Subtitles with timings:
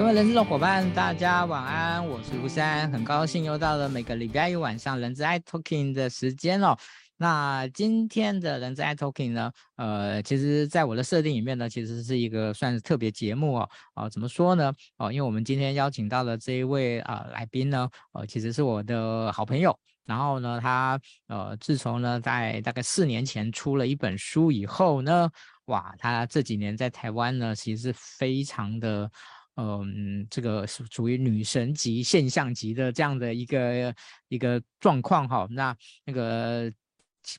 [0.00, 6.74] 各位人资的伙伴，大家晚安，我是吴珊，很高兴又到了每个礼拜一晚上人资 iTalking 的时间哦。
[7.18, 13.68] 那今天的人资 iTalking 呢，呃，其实在我的设定里面呢，其实是一个算是特别节目哦。
[13.94, 14.72] 哦、怎么说呢？
[14.96, 19.78] 哦、因为我们今天邀请到的这一位啊、呃、来宾呢，呃，其实是我的好朋友。
[20.06, 25.28] 然后呢，他呃，自从呢在大概四年前出了一本书以后呢，
[25.66, 29.10] 哇，他这几年在台湾呢，其实是非常的。
[29.56, 33.94] 嗯，这个是属于女神级现象级的这样的一个
[34.28, 35.46] 一个状况哈。
[35.50, 36.72] 那那个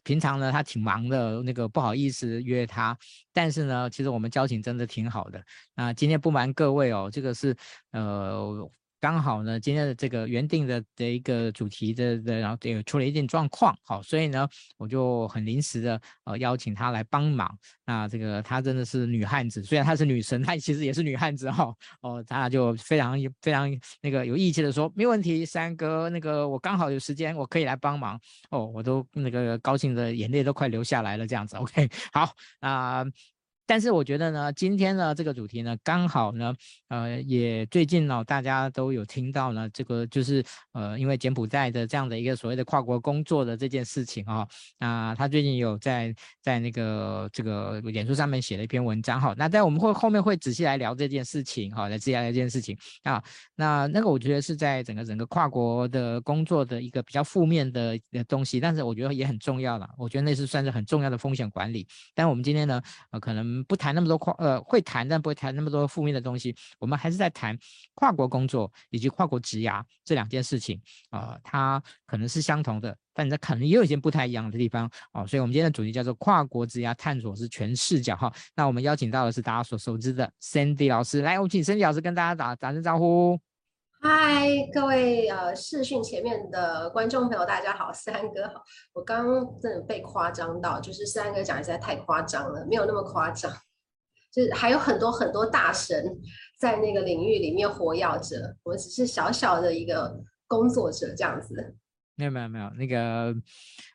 [0.03, 2.97] 平常呢，他挺忙的，那个不好意思约他。
[3.31, 5.43] 但是呢，其实我们交情真的挺好的。
[5.75, 7.55] 那今天不瞒各位哦，这个是
[7.91, 8.69] 呃。
[9.01, 17.57] 刚好呢，今天的这个原定的的一个主题的的，然后这个出了一点状况，好，所以呢，我就很临时的呃邀请他来帮忙。
[17.83, 21.73] 那这个他真的是女汉子，虽然她是女神，她其实也是女汉子哈。
[22.01, 23.67] 哦，咱俩就非常非常
[24.01, 28.19] 那个有义气的说，没问题，三哥，那个我刚好有时间，我可以来帮忙。
[28.51, 31.57] 哦，我都那个高兴的眼泪都快流下来了，这样子。
[31.57, 32.29] OK，好，
[32.61, 33.03] 那、
[33.71, 36.53] 但是我觉得呢，今天呢这个主题呢，刚好呢，
[36.89, 44.45] 呃，也最近呢，大家都有听到呢，这个就是呃，因为柬埔寨的这样的一个所谓的跨国工作的这件事情啊，
[44.77, 53.23] 那他最近有在在那个这个脸书上面写了一篇文章哈，那在我们会后面会仔细来聊这件事情哈，来仔细来聊这件事情啊，
[53.55, 57.97] 那那个我觉得是在整个整个跨国的工作的一个比较负面的
[58.27, 63.60] 东西，但是我觉得也很重要了，我觉得那是算是很重要的风险管理，但我们今天呢，呃，可能。
[63.63, 66.55] 不谈那么多跨呃会谈，但不会谈那么多负面的东西。
[66.79, 67.57] 我们还是在谈
[67.93, 75.25] 跨国工作以及跨国职涯这两件事情啊、呃，它可能是相同的，但它可能也有一些不太一样的地方哦。
[75.27, 78.33] 所以，我们今天的主题叫做跨国职涯探索是全视角哈。
[78.55, 83.39] 那我们邀请到的是大家所熟知的 Sandy 老师，来，我们请 Sandy 老师跟大家打打声招呼。
[84.03, 88.63] 嗨，各位呃视讯前面的观众朋友，大家好，三哥好。
[88.93, 89.27] 我刚
[89.61, 93.51] 真的被夸张到，就是三哥讲的实在太夸张了，没有那么夸张，
[94.33, 96.03] 就是还有很多很多大神
[96.59, 101.75] 在那个领域里面活跃着，我只是小小的一个工作者这样子。
[102.15, 103.35] 没有没有没有，那个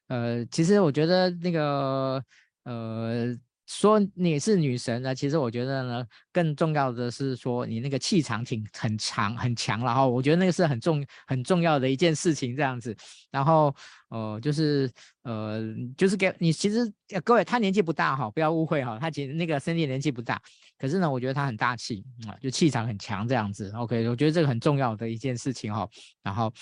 [0.06, 2.22] 呃，其实我觉得那个
[2.62, 3.36] 呃。
[3.66, 12.96] 说你是女神呢，其实我觉得呢，更重要的是说你那个气场挺很强很强，然后我觉得那个是很重很重要的一件事情这样子。
[13.30, 13.74] 然后
[14.08, 14.88] 呃，就是
[15.22, 15.60] 呃，
[15.96, 16.90] 就是给你其实
[17.24, 20.40] 各位他年纪不大哈，不要误会哈，他其实那个身体年纪不大，
[20.78, 23.72] 可是呢，我觉得他很大气啊，就气场很强这样子。
[23.74, 25.88] OK，我觉得这个很重要的一件事情哈。
[26.22, 26.52] 然后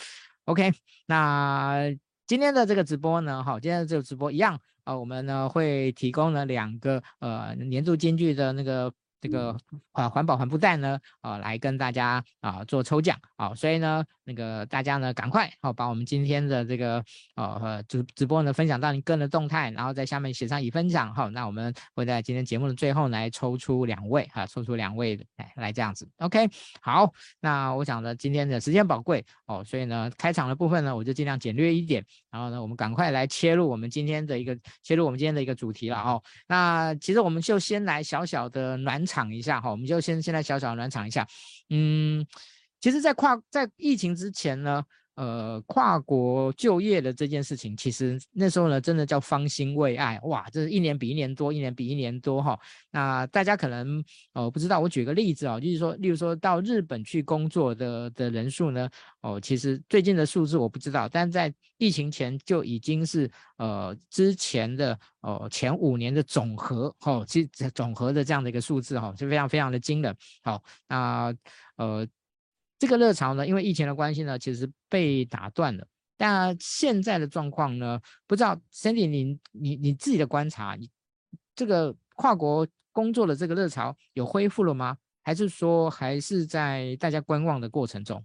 [0.46, 0.72] OK，
[1.04, 1.94] 那
[2.26, 4.58] 今天的这个直播呢，哈，今天的这个直播一样。
[4.84, 8.92] 啊、呃，我们呢会提供了两个呃年度金句的那个。
[9.20, 9.56] 这个
[9.92, 17.04] 啊环保环布袋呢啊来跟大家啊做抽奖啊，所以呢那个大家呢赶快好、把我们今天的这个
[17.34, 26.48] 呃直直播呢分享到你个人的动态，然后在下面写上已分享好，那我们会在今天节目的最后来抽出两位哈、啊，抽出两位来来这样子，OK
[26.80, 39.24] 好，那我想呢今天的时间宝贵哦，所以呢开场的部分呢我就尽量简略一点，然后呢我们赶快来切入我们今天的一个切入我们今天的一个主题了哦，那其实我们就先来小小的暖场。
[39.34, 41.26] 一下哈，我们就先现在小小的暖场一下。
[41.70, 42.24] 嗯，
[42.84, 44.84] 其实，在跨在疫情之前呢，
[45.14, 52.60] 呃，跨国就业的这件事情，其实那时候呢，真的叫方兴未艾哇，这是一年比一年多，一年比一年多哈。
[52.90, 58.86] 那大家可能呃不知道，我举个例子啊，就是说，例如说到日本去工作的的人数呢，
[59.22, 70.14] 哦，其实最近的数字我不知道，但在疫情前就已经是呃之前的哦前五年的总和哦，其实总和的这样的一个数字哈，是非常非常的惊人。
[70.42, 71.34] 好，那
[71.76, 72.06] 呃。
[72.78, 75.86] 这个热潮呢，因为疫情的关系呢，其实被打断了。
[76.16, 80.88] 但现在的状况呢，不知道 Sandy，你你你自己的观察，你
[81.54, 84.96] 这个跨国工作的这个热潮有恢复了吗？
[85.22, 88.24] 还是说还是在大家观望的过程中？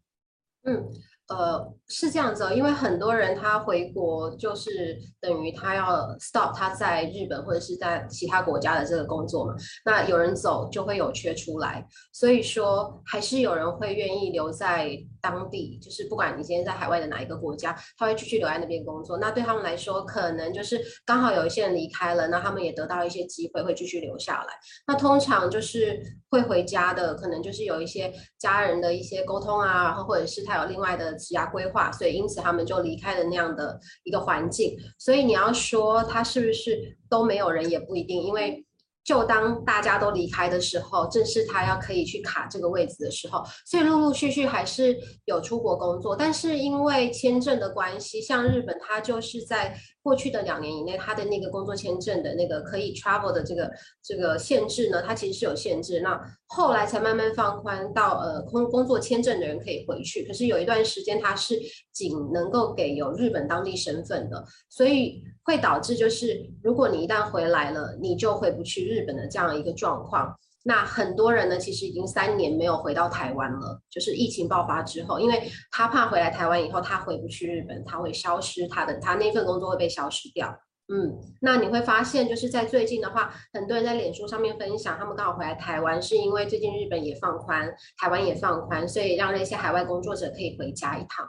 [0.64, 0.90] 嗯。
[1.30, 9.54] 呃，是这样子哦，因为很多人他回国就是等于他要 stop 他在日本或者是在其他国家的这个工作嘛。
[9.86, 14.90] 那有人走就会有缺出来，所以说还是有人会愿意留在
[15.22, 19.18] 当地，就是不管你今天在海外的哪一个国家，他会继续留在那边工作。
[19.20, 24.54] 那对他们来说，可能就是刚好有一些人离开了，那他们也得到一些机会，会继续留下来。
[24.88, 31.10] 那通常就是会回家的，可能就是有一些家人的一些沟通啊，然后或者是他有另外的。
[31.20, 34.78] 职涯规划，所以因此他们就离开了那样的一个环境。
[34.98, 38.66] 所以你要说他是不是都没有人，也不一定，因为
[39.04, 53.72] 就当大家都离开的时候，正是他要可以去卡这个位置的时候，所以陆陆续续还是有出国工作，但是因为签证的关系，像日本，他就是在过去的两年以内，他的那个工作签证的那个可以 travel 的这个
[54.04, 56.02] 这个限制呢，它其实是有限制。
[56.02, 61.60] 那后来才慢慢放宽到呃工工作签证的人可以回去，可是有一段时间它是
[61.92, 65.24] 仅能够给有日本当地身份的，所以。
[65.44, 70.38] 会导致就是，如果你一旦回来了，你就回不去日本的这样一个状况。
[70.64, 73.82] 那很多人呢，其实已经三年没有回到台湾了。
[73.90, 80.54] 就是疫情爆发之后，因为他怕回来台湾以后，他回不去日本，他会消失，他的他那份工作会被消失掉。
[80.92, 91.26] 嗯，那你会发现，就是在最近的话，很多人在脸书上面分享，他们刚好回来台湾，是因为最近日本也放宽，台湾也放宽，所以让那些海外工作者可以回家一趟。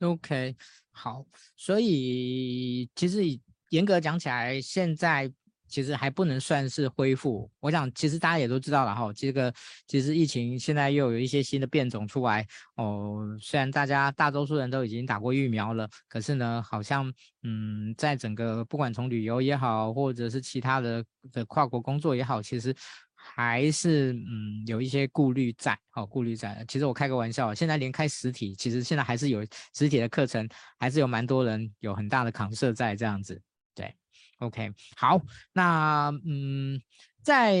[0.00, 0.56] OK。
[0.92, 1.24] 好，
[1.56, 3.22] 所以其实
[3.70, 5.30] 严格讲起来，现在
[5.68, 7.50] 其实还不能算是恢复。
[7.60, 9.52] 我想，其实大家也都知道了哈，这个
[9.86, 12.46] 其实疫情现在又有一些新的变种出来
[12.76, 13.24] 哦。
[13.40, 17.12] 虽然大家大多数人都已经打过疫苗了，可是呢，好像
[17.44, 22.74] 嗯，在整个不管从旅游也好，或者是其他的的跨国工作也好，其实。
[23.34, 26.64] 还是嗯有一些顾虑在，好、哦、顾虑在。
[26.68, 29.44] 其实我开个玩笑，现在连开实体，其实现在还是有
[29.74, 30.48] 实体的课程，
[30.78, 33.40] 还是有蛮多人有很大的抗设在这样子。
[33.74, 33.94] 对
[34.38, 35.20] ，OK，好，
[35.52, 36.80] 那嗯
[37.22, 37.54] 在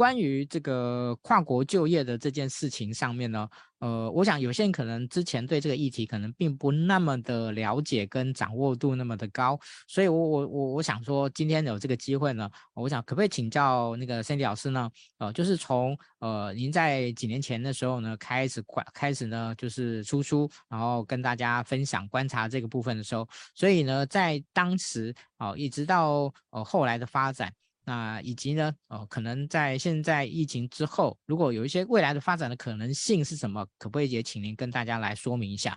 [0.00, 3.46] 关于这个跨国就业的这件事情上面呢。
[3.80, 14.90] 呃，我想有些人可能之前对这个议题可能并不那么的了解跟掌握度那么的高，所以我我我我想说，今天有这个机会呢，我想可不可以请教那个 Sandy 老师呢？
[15.18, 27.52] 呃，就是从呃您在几年前的时候呢开始开开始呢就是出书，然后跟大家分享观察这个部分的时候，所以呢在当时啊、呃、一直到呃后来的发展。
[27.90, 35.76] 那以及呢，哦，可能在现在疫情之后，如果有一些未来的发展的可能性是什么，可不可以也请您跟大家来说明一下？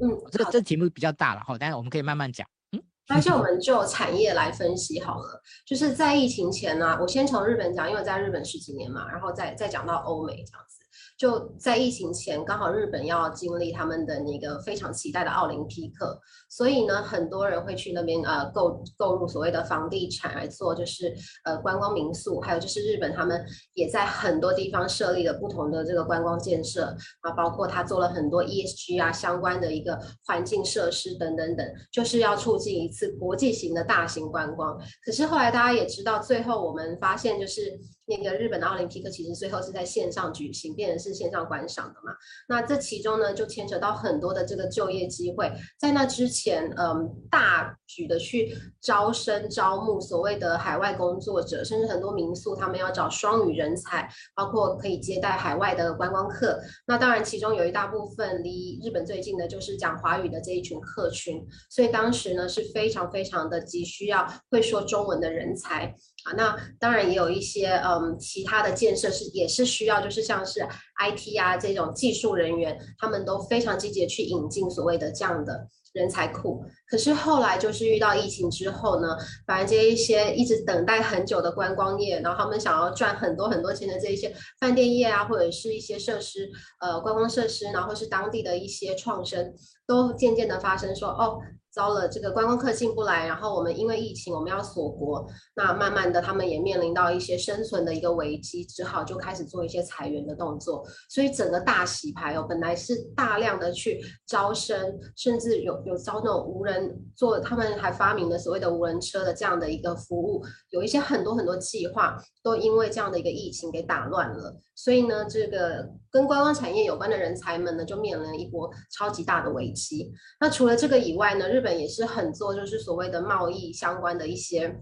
[0.00, 2.46] 嗯，这这题目比较大了哈，但是我们可以慢慢讲。
[2.70, 10.78] 嗯，那就我们就产业来分析好了，就是在疫情前呢、啊，我先从日本讲，因为在日本十几年嘛，然后再再讲到欧美这样子。
[11.18, 16.16] 就在疫情前，刚好日本要经历他们的那个非常期待的奥林匹克，
[16.48, 21.12] 所以呢，很多人会去那边呃购购入所谓的房地产来做，就是
[21.44, 23.44] 呃观光民宿，还有就是日本他们
[23.74, 34.78] 也在很多地方设立了不同的这个观光建设啊，包括他做了很多 ESG 啊相关的一个环境设施等等等，就是要促进一次国际型的大型观光。
[35.04, 37.76] 可是后来大家也知道，最后我们发现就是。
[38.08, 42.12] 那个日本的奥林匹克其实最后是在线上举行，变成是线上观赏的嘛。
[42.48, 45.52] 那这其中呢，就牵扯到很多的这个就业机会。
[45.78, 56.58] 在那之前，嗯，大举的去招生招募所谓的海外工作者，甚至很多民宿他们要找双语人才，包括可以接待海外的观光客。
[56.86, 65.94] 那当然，其中有一大部分离日本最近的就是讲华语的这一群客群，所以当时呢是非常非常的急需要会说中文的人才。
[66.24, 70.60] 啊，那当然也有一些呃嗯，其他的建设是也是需要，就是像是
[70.98, 76.62] IT 啊这种技术人员，他们都非常积极的去引进所谓的这样的人才库。
[76.88, 86.50] 可是后来就是遇到疫情之后呢，反而这一些一直等待很久的观光业，然后他们想要赚很多很多钱的这一些饭店业啊，或者是一些设施，
[86.80, 89.52] 呃，观光设施，然后是当地的一些创生，
[89.86, 91.38] 都渐渐的发生说哦。
[91.70, 100.84] 遭了这个观光客进不来，然后我们因为疫情我们要锁国，那慢慢的他们也面临到一些生存的一个危机，只好就开始做一些裁员的动作。
[101.08, 114.56] 所以整个大洗牌哦，本来是大量的去招生，甚至有有招那种无人做，他们还发明了所谓的无人车的这样的一个服务，有一些很多很多计划都因为这样的一个疫情给打乱了。
[114.74, 120.12] 所以呢，这个跟观光产业有关的人才们呢，就面临了一波超级大的危机。
[120.40, 124.80] 那除了这个以外呢，日本也是很做就是所谓的贸易相关的一些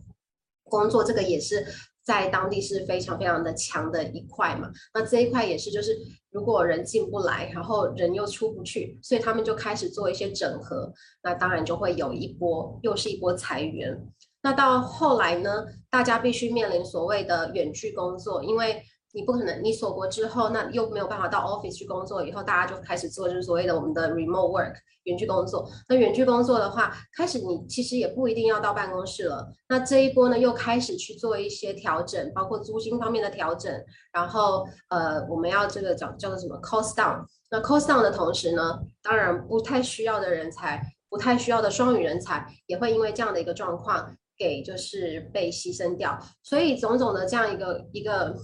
[0.65, 1.67] 工作，这个也是
[2.05, 4.71] 在当地是非常非常的强的一块嘛。
[4.95, 5.97] 那这一块也是就是
[6.31, 10.93] 如果人进不来，然后人又出不去，所以他们就开始做一些整合。
[11.23, 14.07] 那当然就会有一波又是一波裁员。
[14.43, 18.83] 那到后来呢，大家必须面临所谓的远距工作，因为。
[19.17, 25.67] 你不可能，你锁国之后，那又没有办法到 office 去工作，以后大家就开始做就是所谓的我们的 remote work 远距工作。
[25.89, 29.51] 那远距工作的话，开始你其实也不一定要到办公室了。
[29.71, 33.73] 那这一波呢，又开始去做一些调整，包括租金方面的调整，
[34.13, 37.25] 然后呃，我们要这个叫叫做什么 cost down。
[37.51, 44.15] 那 cost down 的同时呢，当然不太需要的人才，不太需要的双语人才，也会因为这样的一个状况。
[44.39, 46.19] 给就是被牺牲掉。
[46.43, 48.37] 所以种种的这样一个一个，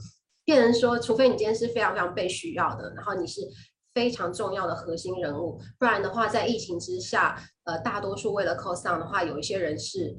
[0.44, 3.40] 变成说，除非你今天是非常非常被需要的，然后你是
[3.94, 10.16] 非常重要的核心人物，不然的话，在疫情之下，呃，大多数为了 cost down 的话，有一些人是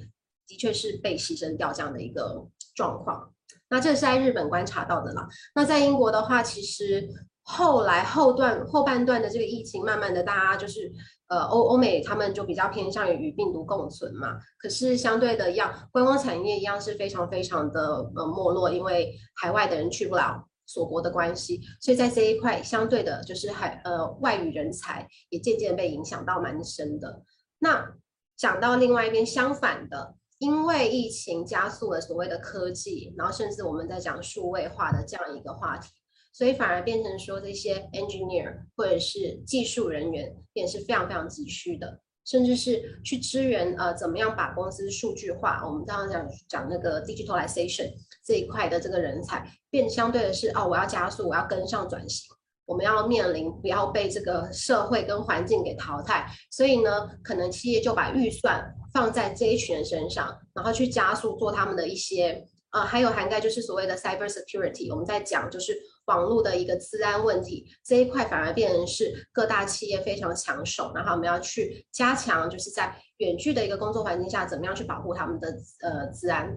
[0.47, 3.33] 的确是被牺牲掉这样的一个状况。
[3.69, 5.27] 那这是在日本观察到的啦。
[5.55, 7.09] 那在英国的话，其实
[7.41, 10.91] 后来后段后半段的这个疫情，慢慢的大家就是
[11.33, 14.37] 呃欧欧美他们就比较偏向于与病毒共存嘛。
[14.59, 27.23] 可是相对的一样，观光产业一样是非常非常的呃没落，因为海外的人去不了锁国的关系，所以在这一块相对的就是海呃外语人才也渐渐被影响到蛮深的。
[27.59, 27.93] 那
[28.37, 30.15] 讲到另外一边相反的。
[30.39, 35.89] 因为疫情加速了所谓的科技，然后甚至我们在讲数位化的这样一个话题，
[36.33, 45.61] 所以反而变成说这些 engineer 或者是技术人员也是非常非常急需的，甚至是去支援呃怎么样把公司数据化。
[45.65, 47.93] 我们刚刚讲讲那个 digitalization
[48.25, 52.33] 这一块的这个人才，变相对的是哦，我要加速，我要跟上转型。
[52.65, 75.47] 我们要面临不要被这个社会跟环境给淘汰，所以呢，可能企业就把预算放在这一群人身上，然后去加速做他们的一些呃，还有涵盖就是所谓的 cyber security，我们在讲就是网络的一个治安问题这一块，反而变成是各大企业非常抢手，然后我们要去加强，就是在远距的一个工作环境下，怎么样去保护他们的
[75.81, 76.47] 呃治安。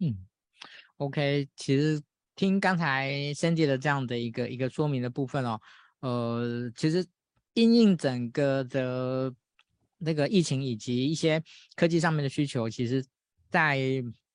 [0.00, 0.16] 嗯
[0.96, 2.02] ，OK，其实。
[2.34, 5.60] 听刚才 Cindy 的这样的一个一个说明的部分哦，
[6.00, 7.04] 呃，其实
[7.52, 9.32] 因应整个的
[9.98, 11.40] 那个疫情以及一些
[11.76, 13.04] 科技上面的需求，其实
[13.50, 13.78] 在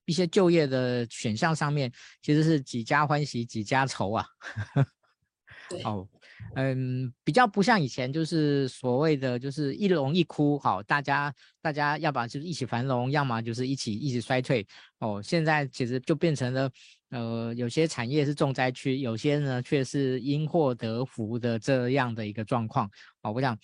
[0.07, 1.91] 一些就业的选项上面，
[2.23, 4.25] 其实是几家欢喜几家愁啊。
[5.83, 6.07] 哦，
[6.55, 14.65] 嗯，比较不像以前，就是所谓的就是一荣一枯，好，大家大家要么就是一起繁荣，要么就是一起一起衰退。
[14.99, 16.71] 哦，现在其实就变成了。
[17.09, 22.85] 呃，有些产业是重灾区，有些呢却是因祸得福的这样的一个状况。
[23.21, 23.57] 哦，我想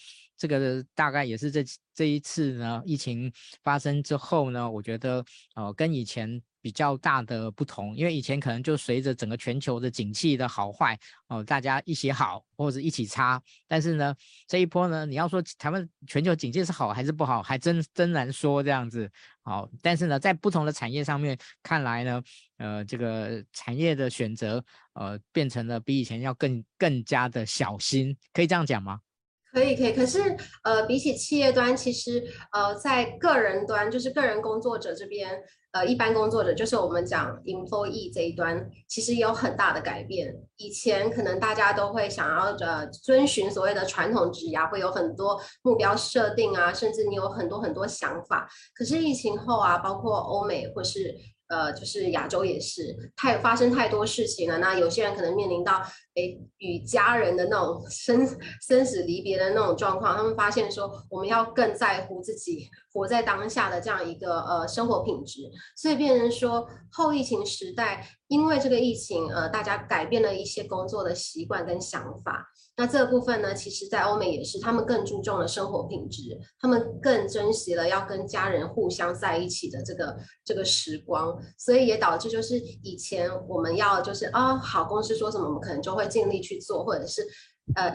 [0.48, 3.32] 这个大概也是这这一次呢疫情
[3.64, 5.24] 发生之后呢，我觉得
[5.56, 6.42] 呃跟以前。
[6.64, 10.98] 比较大的不同，因为以前可能就随着整个全球的景气的好坏
[11.28, 13.44] 哦，大家一起好或者一起差。
[13.68, 14.16] 但是呢，
[14.48, 19.12] 这一波呢，你要说台湾全球景气是好还是不好，还真真难说这样子。
[19.42, 22.24] 好，但是呢，在不同的产业上面看来呢，
[22.56, 29.02] 呃，这个产业的选择呃变成了比以前要更更加的小心，可以这样讲吗？
[29.54, 29.94] 可以，可以。
[29.94, 35.44] 可是呃，比起企业端，其实呃，在个人端，就是个人工作者这边。
[35.74, 40.32] 呃，一般工作者就是我们讲 employee 这一端，其实也有很大的改变。
[40.58, 48.48] 以前可能大家都会想要呃遵循所谓的传统职涯，会有很多目标设定啊，甚至你有很多很多想法。
[48.76, 51.16] 可是疫情后啊，包括欧美或是。
[51.54, 54.58] 呃，就是亚洲也是太发生太多事情了。
[54.58, 55.84] 那有些人可能面临到，
[56.16, 58.28] 诶，与家人的那种 生
[58.68, 65.42] 生死离别的那种状况，他们发现说，我们要更在乎自己活在当下的这样一个呃生活品质。
[65.78, 72.50] 所以变成说，后疫情时代，因为这个疫情，呃，大家改变了一些工作的习惯跟想法。
[72.76, 87.26] 那这部分呢，其实，在欧美也是，他们更注重了生活品质，他们更珍惜了要跟家人互相在一起的这个这个时光，所以也导致就是以前我们要就是啊，好，公司说什么，我们可能就会尽力去做，或者是
[87.76, 87.94] 呃。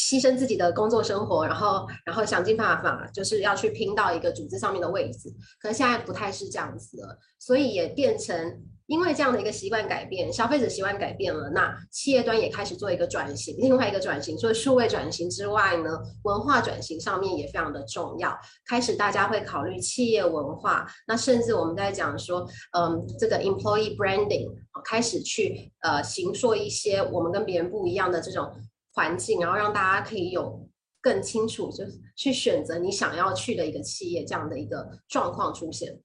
[0.00, 5.28] 牺牲自己的工作生活，然后然后想尽办法，就是要去拼到一个组织上面的位置。
[5.60, 13.54] 可能现在不太是这样子了，所以也变成因为这样的一个习惯改变，消费者习惯改变了，那企业端也开始做一个转型。
[13.58, 15.90] 另外一个转型，除了数位转型之外呢，
[16.24, 18.36] 文化转型上面也非常的重要。
[18.66, 24.50] 开始大家会考虑企业文化，那甚至我们在讲说，嗯，这个 employee branding，
[24.84, 28.50] 开始去呃形塑一些我们跟别人不一样的这种。
[28.94, 30.68] 环境，然后让大家可以有
[31.00, 31.84] 更清楚，就
[32.16, 36.00] 去选择你想要去的一个企业，这样的一个状况出现。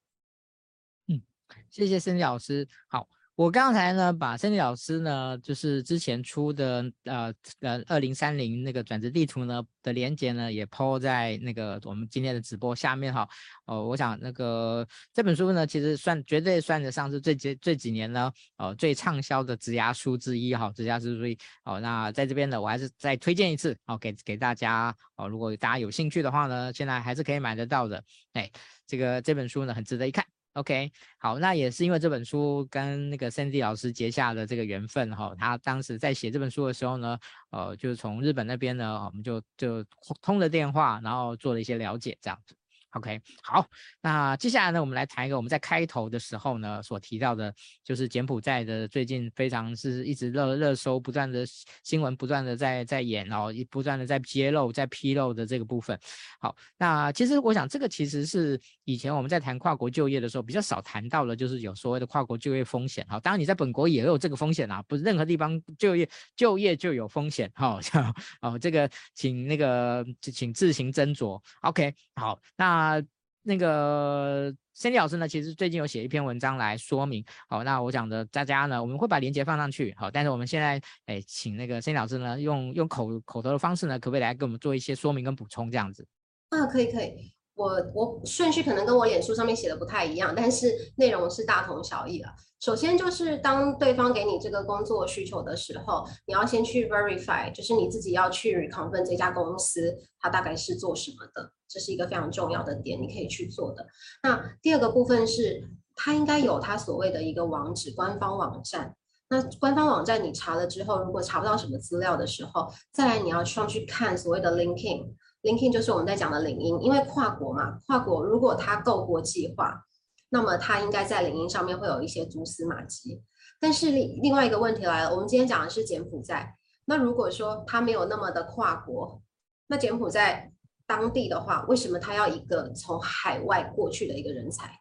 [1.74, 2.68] 谢谢 Sandy 老师。
[2.88, 3.08] 好。
[3.36, 13.28] 我刚才呢，把 Sandy 老师呢，就是之前出的呃呃二零三零那个转职地图呢的连接呢，也抛在那个我们今天的直播下面哈。
[13.66, 21.36] 哦、我想那个这本书呢，其实算绝对算得上是这几这几年呢，呃最畅销的职涯书之一哈，职涯书之一。
[21.66, 28.04] 哦、那在这边呢，我还是再推荐一次哦、给给大家哦、如果大家有兴趣的话呢，现在还是可以买得到的。
[28.34, 28.48] 哎，
[28.86, 30.24] 这个这本书呢，很值得一看。
[30.54, 37.18] OK，好，那也是因为这本书跟那个 Sandy 老师结下的这个缘分哈，他当时在写这本书的时候呢，
[37.50, 39.84] 呃，就是从日本那边呢，我们就就
[40.22, 42.56] 通了电话，然后做了一些了解这样子。
[42.94, 43.66] OK，好，
[44.02, 47.52] 那接下来呢，我们来谈一个我们在开头的时候呢所提到的，
[47.84, 51.44] 就是柬埔寨的最近非常是一直热热搜，不断的
[51.84, 56.00] 新闻不断的在在演哦，不断的在揭露、在披露的这个部分。
[56.40, 63.04] 好，那其实我想这个其实是以前我们在谈跨国就业的时候比较少谈到的，就是有所谓的跨国就业风险。
[63.10, 67.52] 好，当然你在本国也有这个风险啊，不是任何地方就业就业就有风险。
[67.56, 67.80] 好，
[68.42, 71.42] 哦，这个请那个请自行斟酌。
[71.62, 72.83] OK，好，那。
[72.84, 73.02] 啊，
[73.44, 77.24] 那个 Cindy 老师呢，其实最近有写一篇文章来说明。
[77.48, 79.94] 好，那我讲的大家呢，我们会把链接放上去。
[79.98, 86.06] 好，但是我们现在哎，请那个 Cindy 老师呢，用用口口头的方式呢，可不可以来给我们做一些说明跟补充这样子？
[86.50, 87.34] 啊，可以可以。
[87.56, 92.30] 我我顺序可能跟我脸书上面写的不太一样，但是内容是大同小异了。
[92.60, 103.86] 首先就是当对方给你这个工作需求的时候，你要先去 verify，就是你自己要去 confirm 这家公司它大概是做什么的，这是一个非常重要的点，你可以去做的。
[104.24, 108.96] 那第二个部分是，它应该有它所谓的一个网址，官方网站。
[109.30, 115.14] 那官方网站你查了之后，如果查不到什么资料的时候，再来你要上去看所谓的 LinkedIn。
[115.44, 119.86] Linking 就是我们在讲的领英，因为跨国嘛，跨国如果它够国际化，
[120.30, 123.22] 那么它应该在领英上面会有一些蛛丝马迹。
[123.60, 129.22] 但是另另外一个问题来了，我们今天讲的是柬埔寨，那如果说它没有那么的跨国，
[129.68, 130.52] 那柬埔寨
[130.88, 134.80] 当地的话，为什么它要一个从海外过去的一个人才？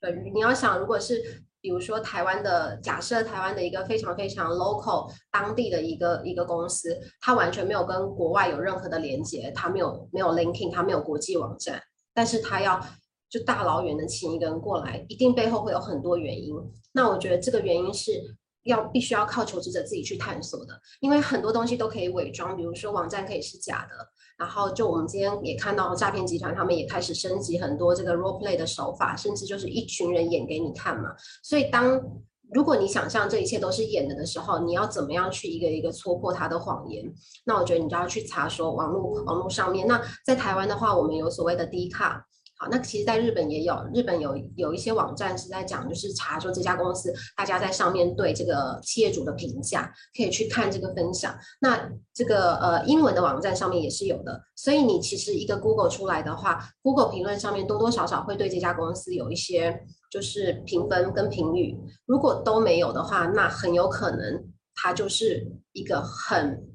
[0.00, 1.44] 对，你要想，如果是。
[1.64, 12.78] 比如说台湾的，假设台湾的一个非常非常 local 当地的一个一个公司，它完全没有跟国外有任何的连接，它没有没有 linking，它没有国际网站，但是它要
[13.30, 16.54] 就大老远的请一个人过来，一定背后会有很多原因。
[16.92, 18.12] 那我觉得这个原因是
[18.64, 23.96] 要必须要靠求职者自己去探索的，因为很多东西都可以伪装，比如说网站可以是假的。
[24.36, 31.10] 然后就我们今天也看到诈骗集团，他们也开始升级很多这个 role play 的手法，甚至就是一群人演给你看嘛。
[31.42, 32.00] 所以当
[32.52, 37.04] 如果你想象这一切都是演的的时候，你要怎么样去一个一个戳破他的谎言？
[37.46, 39.86] 那我觉得你就要去查说网络网络上面。
[39.86, 42.26] 那在台湾的话，我们有所谓的 D 卡。
[42.56, 51.36] 好，那其实，在日本也有，日本有有一些网站是在讲，就是查说这家公司，大家在上面对这个企业主的评价，可以去看这个分享。
[51.60, 61.76] 那这个呃英文的网站上面也是有的，所以你其实一个 Google 出来的话，Google 评论上面多多少少会对这家公司有一些就是评分跟评语。
[62.06, 64.44] 如果都没有的话，那很有可能
[64.76, 66.73] 它就是一个很。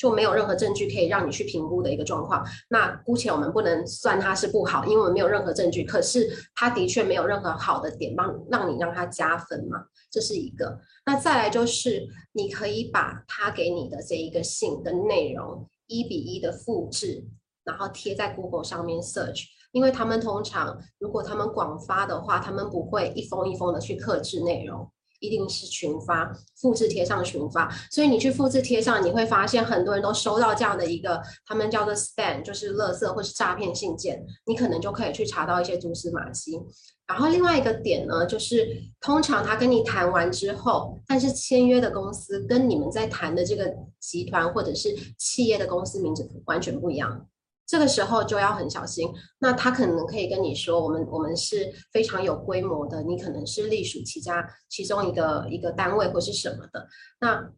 [0.00, 2.42] 就没有任何证据可以让你去评估的一个状况。
[2.70, 5.84] 那姑且我们不能算它是不好，因为我们没有任何证据。
[5.84, 10.78] 可是它的确没有任何好的点帮让你让它加分嘛，这是一个。
[11.04, 17.22] 那再来就是你可以把它给你的这一个信的内容一比一的复制，
[17.64, 24.90] 然后贴在 Google 上面 search，因为他们通常如果他们广发的话，他们不会一封一封的去客制内容。
[25.20, 26.30] 一定是群发，
[26.60, 36.58] 复制贴上群发，所以你去复制贴上，你会发现很多人都收到这样的一个，他们叫做 spam，就是垃圾或是诈骗信件，你可能就可以去查到一些蛛丝马迹。
[37.06, 47.26] 然后另外一个点呢，就是通常他跟你谈完之后，但是签约的公司跟你们在谈的这个集团或者是企业的公司名字完全不一样。
[47.70, 49.08] 这个时候就要很小心。
[49.38, 56.88] 那他可能可以跟你说，我们我们是非常有规模的，你可能是隶属其家其中一个一个单位或是什么的。
[57.20, 57.48] 那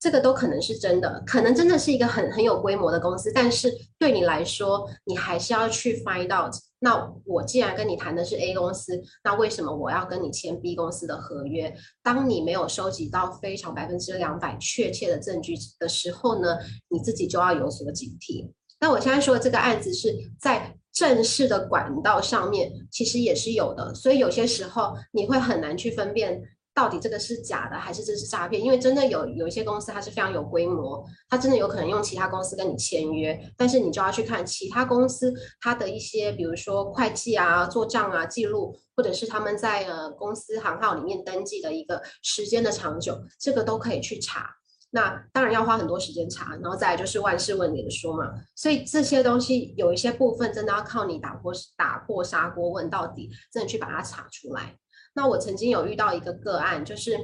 [0.00, 3.30] 这个都可能是真的，可能真的是一个很很有规模的公司。
[3.34, 6.54] 但是对你来说，你还是要去 find out。
[6.78, 11.76] 那我既然跟你谈的是 A 公司，那为什么我要跟你签 B 公司的合约？
[12.02, 16.56] 当你没有收集到非常百分之两百确切的证据的时候呢，
[16.88, 18.48] 你自己就要有所警惕。
[18.80, 26.40] 那我现在说的这个案子是在正式的管道上面，其实也是有的，所以有些时候你会很难去分辨
[26.74, 44.57] 到底这个是假的还是这是诈骗，因为真的有有一些公司它是非常有规模，它真的有可能用其他公司跟你签约，但是你就要去看其他公司它的一些，比如说会计啊、做账啊、记录，或者是他们在呃公司行号里面登记的一个时间的长久，这个都可以去查。
[44.90, 54.76] 那当然要花很多时间查，然后再来就是万事问脸说嘛，所以这些东西有一些部分真的要靠你打破打破砂锅问到底，真的去把它查出来。
[55.14, 57.18] 那我曾经有遇到一个个案，就是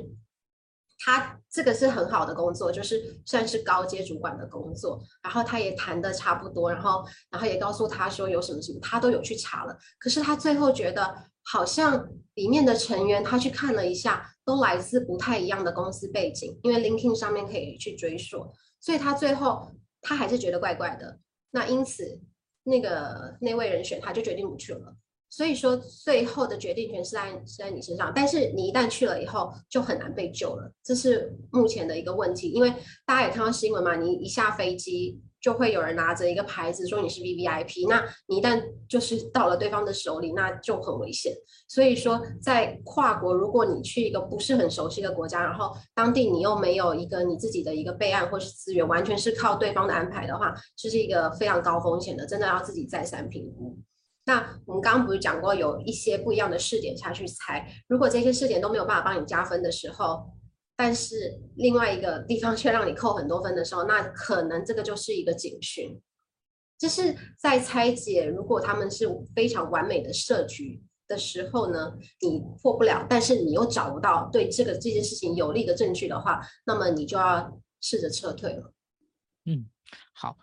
[0.98, 11.14] 他这个是很好的工作，就是算是高阶主管的工作，然后他也谈的差不多，然后然后也告诉他说有什么什么，他都有去查了，可是他最后觉得。
[11.54, 19.70] 好像里面的成员他去看了一下，都来自不太一样的公司背景，因为 LinkedIn 上面可以去追溯，所以他最后
[20.02, 21.20] 他还是觉得怪怪的。
[21.52, 22.20] 那因此
[22.64, 24.96] 那个那位人选他就决定不去了。
[25.36, 32.50] 所以说，最后的决定权是在是在你身上，但是你一旦去了以后，就很难被救了，这是目前的一个问题。
[32.50, 32.72] 因为
[33.04, 41.34] 大家也看到新闻嘛，你一下飞机就会有人拿着一个牌子说你是 VVIP，那你一旦就是到了对方的手里，那就很危险。
[41.66, 53.76] 所以说，在跨国，如果你去一个不是很熟悉的国家，然后当地你又没有一个你自己的一个备案或是资源，完全是靠对方的安排的话，这是一个非常高风险的，真的要自己再三评估。
[54.26, 60.24] 那我们刚刚不是讲过有一些不一样的试点下去猜，如果这些试点都没有办法帮你加分的时候，
[60.76, 66.00] 但是另外一个地方却让你扣很多分的时候，那可能这个就是一个警讯。
[66.76, 78.72] 就是在拆解，如果他们是非常完美的设局的时候呢，你破不了，但是你又找不到对这个这件事情有利的证据的话，那么你就要试着撤退了。
[79.44, 79.70] 嗯，
[80.14, 80.36] 好。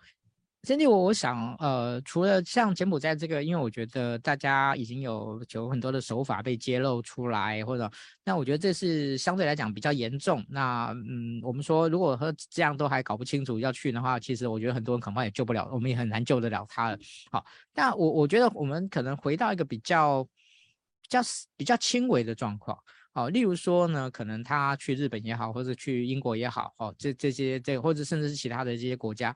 [0.64, 7.90] 兄弟我我想，呃，除了像柬埔寨这个，因为我觉得大家已经有有很多的手法被揭露出来，或者，
[8.24, 10.44] 那我觉得这是相对来讲比较严重。
[10.48, 16.98] 那，嗯，我们说如果说这样都还搞不清楚要去的话，其实我觉得很多人恐怕也救不了，我们也很难救得了他了。
[17.32, 17.44] 好，
[17.74, 21.20] 那我我觉得我们可能回到一个比较比较
[21.56, 22.78] 比较轻微的状况，
[23.12, 29.34] 好，例如说呢，可能他去日本也好，或者去英国也好，哦，这这些这或者甚至是其他的这些国家，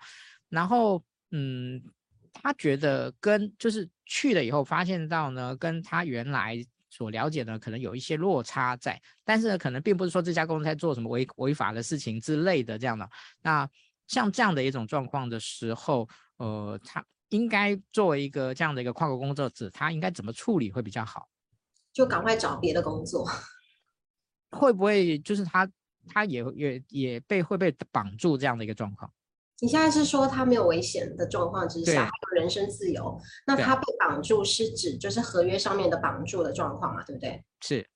[0.48, 1.02] 然后。
[1.30, 1.82] 嗯，
[2.32, 13.08] 他觉得跟就是去了以后发现到呢，跟他原来所了解的可能有一些落差在，但是呢，可能并不是说这家公司在做什么违违法的事情之类的这样的。
[13.42, 13.68] 那
[14.06, 21.28] 像这样的一种状况的时候，呃，他应该作为一个这样的一个跨国工作者，他应该怎么处理会比较好？
[21.92, 23.28] 就赶快找别的工作，
[24.50, 25.68] 会不会就是他
[26.06, 29.10] 他也也也被会被绑住这样的一个状况？
[29.60, 37.42] 你现在是说他没有危险的状况之下，还有人身自由，那他被绑住是指就是合约上面的绑住的状况嘛，对不对？
[37.60, 37.86] 是，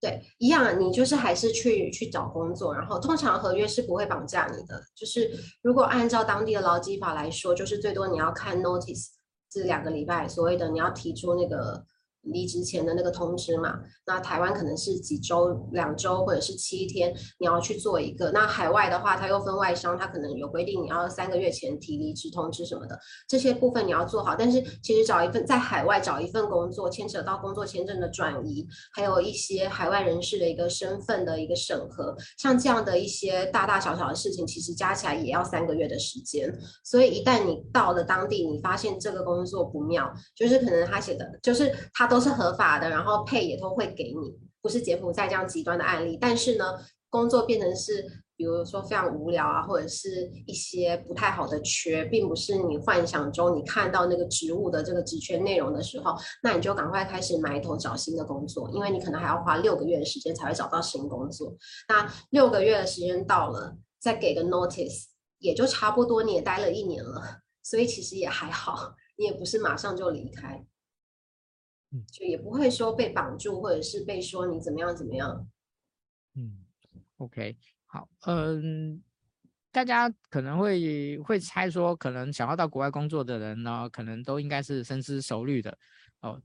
[0.00, 5.30] 对，一样，你就是还是去去找工作，然后通常合约是不会绑架你的，就是
[5.62, 9.08] 如果按照当地的劳基法来说，就是最多你要看 notice
[9.50, 11.84] 这两个礼拜，所谓的你要提出那个。
[12.22, 18.30] 离职前的那个通知嘛，那台湾可能是几周、两周或者是七天，你要去做一个。
[18.30, 24.36] 那海外的话，它又分外商，它可能有规定你要三个月前提离职通知什么的，这些部分你要做好。
[24.36, 36.56] 但是其实找一份在海外找一份工作，牵扯到工作签证的转移，还有一些海外人士的一个身份的一个审核，像这样的一些大大小小的事情，其实加起来也要三个月的时间。
[36.84, 42.11] 所以一旦你到了当地，你发现这个工作不妙，就是可能他写的，就是他。
[42.12, 46.18] 都是合法的，然后配也都会给你，不是柬埔寨这样极端的案例。
[46.20, 61.56] 但是呢，工作变成是，比如说非常无聊啊，或者是一些不太好的缺，并不是你幻想中你看到那个职务的这个职缺内容的时候，那你就赶快开始埋头找新的工作，因为你可能还要花六个月的时间才会找到新工作。
[61.88, 65.04] 那六个月的时间到了，再给个 notice，
[65.38, 70.62] 也就差不多你也待了一年了，所以其实也还好，你也不是马上就离开。
[72.10, 75.48] 就也不会说被绑住，或者是被说你怎么样怎么样。
[76.34, 76.64] 嗯
[77.18, 79.02] ，OK，好，嗯，
[79.70, 85.76] 大家可能会会猜说，可能想要到国外工作的人呢，可能都应该是深思熟虑的
[86.20, 86.40] 哦。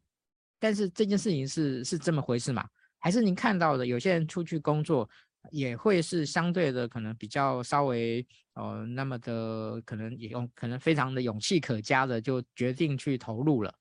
[0.60, 2.68] 但是这件事情是是这么回事吗？
[3.00, 5.08] 还是您看到的有些人出去工作
[5.52, 13.74] 也会是相对的可能比较稍微呃那么的可能也用可能非常的勇气可嘉的就决定去投入了。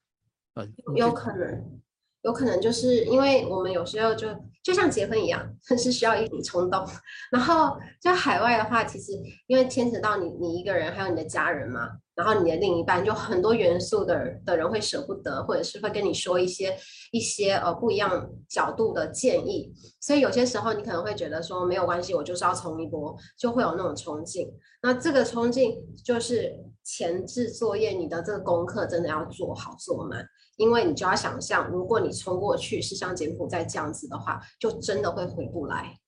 [0.95, 1.81] 有可能，
[2.23, 4.29] 有可能就是因为我们有时候就
[4.63, 6.85] 就像结婚一样， 是需要一点冲动。
[7.31, 9.13] 然后在海外的话，其实
[9.47, 16.77] 因为牵扯到你你一个人，还有你的家人嘛，然后你的另一半，就很多元素的的人会舍不得，或者是会跟你说一些
[17.13, 19.73] 一些呃不一样角度的建议。
[20.01, 24.49] 所以有些时候你可能会觉得说没有关系，我就是要冲一波，就会有那种冲劲。
[24.83, 30.27] 那这个冲劲就是前置作业，你的这个功课真的要做好做满。
[30.57, 35.99] 因为你就要想象，如果你冲过去是像柬埔寨这样子的话，就真的会回不来。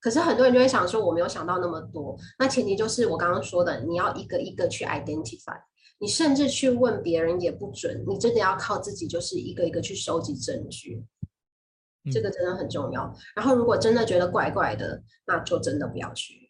[0.00, 2.16] 可是很多人就会想说，我没有想到那么多。
[2.38, 5.58] 那前提就是我刚刚说的，你要一个一个去 identify，
[5.98, 11.04] 你甚至去问别人也不准，你真的要靠自己，就是一个一个去收集证据。
[12.12, 13.10] 这个真的很重要。
[13.34, 16.43] 然后如果真的觉得怪怪的，那就真的不要去。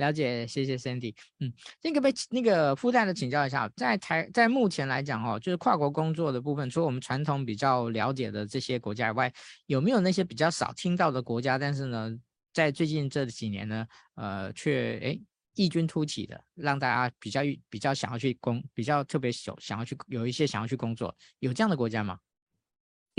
[0.00, 1.14] 了解，谢谢 Sandy。
[1.38, 9.32] 嗯，那个被那个附带的请教一下，在台在目前来讲哦，就是跨国工作的部分，除了我们传统比较了解的这些国家以外，
[9.66, 11.56] 有没有那些比较少听到的国家？
[11.56, 12.10] 但是呢，
[12.52, 13.86] 在最近这几年呢，
[14.16, 15.22] 呃，却诶
[15.54, 22.18] 异军突起的，让大家比较比较想要去工，比较特别想想要去有一些想要去工作，有这样的国家吗？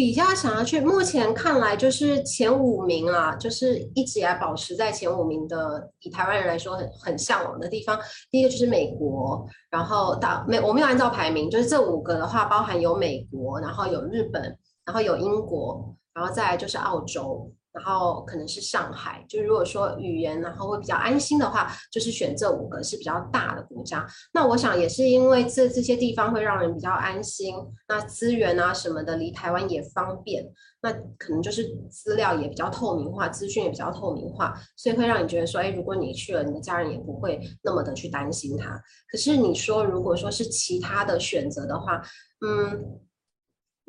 [0.02, 8.00] 比较想要去，目前看来就是前五名啊，就是一直以来保持在前五名的，以台湾人来说很很向往的地方。
[8.32, 14.42] 第一个就是美国，然后到没我没有按照排名，就是这五个的话，包含有美国，然后有日本，
[14.84, 17.54] 然后有英国，然后再来就是澳洲。
[17.74, 24.06] 然后可能是上海，就如果说语言，然后会比较安心的话，就是选这五个是比较大的国家。
[24.34, 27.56] 那我想也是因为这这些地方会让人比较安心，
[27.88, 30.46] 那资源啊什么的离台湾也方便，
[30.82, 38.82] 那可能就是资料也比较透明化，资讯也比较透明化，所以会让你觉得说，哎，如果你去了，你的家人也不会那么的去担心他。
[39.10, 42.02] 可是你说如果说是其他的选择的话，
[42.46, 43.00] 嗯。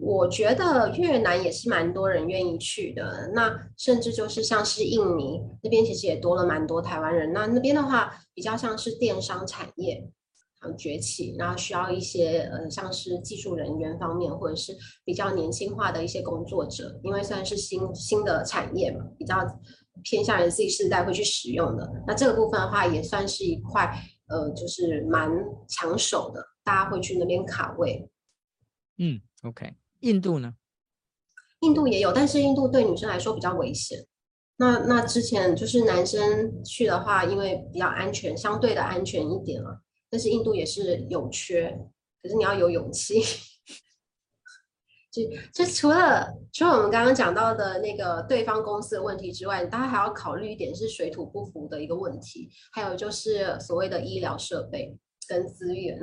[0.05, 7.33] 我觉得越南也是蛮多人愿意去的，那甚至就是像是印尼那边，其实也多了蛮多台湾人。
[7.33, 10.03] 那那边的话，比较像是电商产业
[10.61, 19.37] 很崛起，然后需要一些呃，像是技术人员方面，或者是比较年轻化的一些工作者，因为算是新新的产业嘛，比较
[20.03, 21.89] 偏向于 Z 世代会去使用的。
[22.09, 23.89] 那这个部分的话，也算是一块
[24.27, 25.31] 呃，就是蛮
[25.69, 28.11] 抢手的，大家会去那边卡位。
[28.99, 29.73] 嗯，OK。
[30.03, 30.55] 印度呢？
[31.61, 34.05] 印度也有，但是印度对女生来说比较危险。
[34.57, 39.81] 那那之前就是男生去的话，因为比较安全，相对的安全一点了。
[40.11, 41.71] 但是印度也是有缺，
[42.23, 43.23] 可是你要有勇气。
[45.13, 54.97] 就就除了除了我们刚刚讲到的那个对方公司的问题之外，大家还要考虑一点是水土不服的一个问题，还有就是所谓的医疗设备
[55.29, 55.99] 跟资源。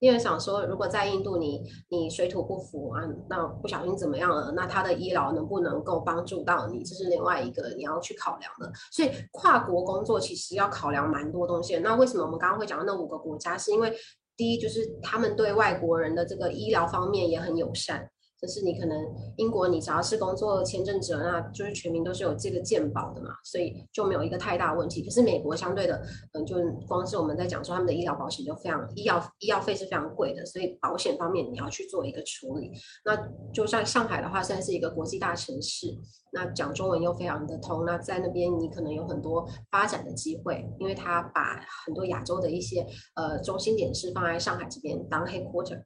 [0.00, 4.52] 因为想说，如果在印度你你水土不服啊，那不小心怎么样了？
[4.56, 6.82] 那他的医疗能不能够帮助到你？
[6.82, 8.72] 这是另外一个你要去考量的。
[8.90, 11.76] 所以跨国工作其实要考量蛮多东西。
[11.78, 13.58] 那为什么我们刚刚会讲到那五个国家？
[13.58, 13.94] 是因为
[14.36, 18.10] 第一就是他们对外国人的这个医疗方面也很友善。
[18.40, 18.96] 就是你可能
[19.36, 25.04] 英国，你只要是工作签证者，那就是全民都是有这个健保的嘛，所以就没有一个太大问题。
[25.04, 26.56] 可是美国相对的，嗯，就
[26.88, 32.72] 光是我们在讲说他们的医疗保险就非常医药医药费是非常贵的，所以保险方面你要去做一个处理。
[33.04, 33.14] 那
[33.52, 35.88] 就像上海的话，算是一个国际大城市，
[36.32, 45.82] 那讲中文又非常的通，那在那边你可能有很多发展的机会，因为他把很多亚洲的一些呃中心点是放在上海这边当 headquarter。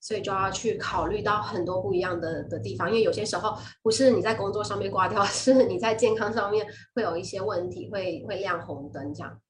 [0.00, 9.40] 所以就要去考虑到很多不一样的的地方，因为有些时候不是你在工作上面挂掉， 是你在健康上面会有一些问题，会会亮红灯这样。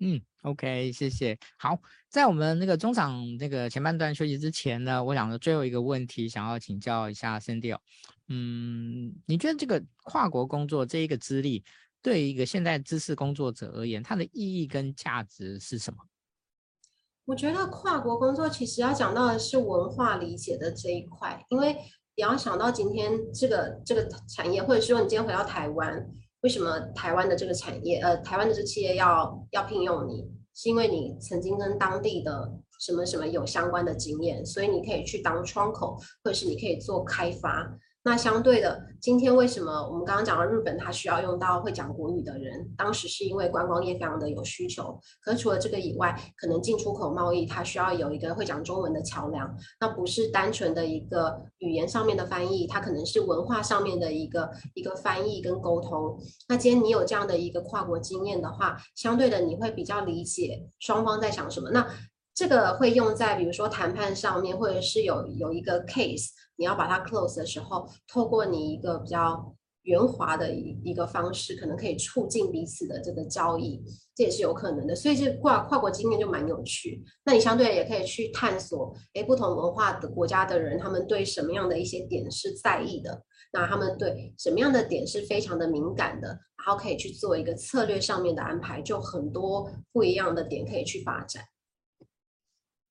[0.00, 1.36] 嗯，OK，谢谢。
[1.58, 1.76] 好，
[2.08, 7.80] 在我们那个中场那个前半段休息之前呢，我想的最后一个问题，想要请教一下 Sandy 哦。
[8.28, 11.64] 嗯，你觉得这个跨国工作这一个资历，
[12.00, 15.98] 对一个现在知识工作者而言，它的意义跟价值是什么？
[17.28, 21.74] 我觉得跨国工作其实要讲到的是文化理解的这一块，因为
[22.16, 26.08] 你要想到今天这个这个产业，或者说你今天回到台湾，
[26.40, 37.70] 为什么台湾的这个产业，呃，台湾的这企业要要聘用你，是因为你曾经跟当地的什么什么有相关的经验，所以你可以去当窗口，或者是你可以做开发。
[38.04, 42.72] 那相对的，今天为什么我们刚刚讲到日本，它需要用到会讲国语的人？
[42.76, 44.98] 当时是因为观光业非常的有需求。
[45.20, 56.18] 可除了这个以外，可能进出口贸易它需要有一个会讲中文的桥梁，那不是单纯的一个语言上面的翻译，它可能是文化上面的一个一个翻译跟沟通。
[56.48, 61.68] 那今天你有这样的一个跨国经验的话，相对的你会比较理解双方在想什么。
[61.70, 61.86] 那
[62.38, 66.28] 这个会用在比如说谈判上面，或者是有有一个 case。
[66.54, 73.82] 你要把它 close 的时候，透过你一个比较圆滑的一一个方式，可能可以促进彼此的这个交易，
[74.14, 74.94] 这也是有可能的。
[74.94, 77.02] 所以这跨跨国经验就蛮有趣。
[77.24, 83.20] 那你相对也可以去探索，诶，不同文化的国家的人，他们对什么样的一些点是在意的？
[83.52, 86.28] 那他们对什么样的点是非常的敏感的？
[86.28, 91.42] 然后可以去做一个策略上面的安排，就很多不一样的点可以去发展。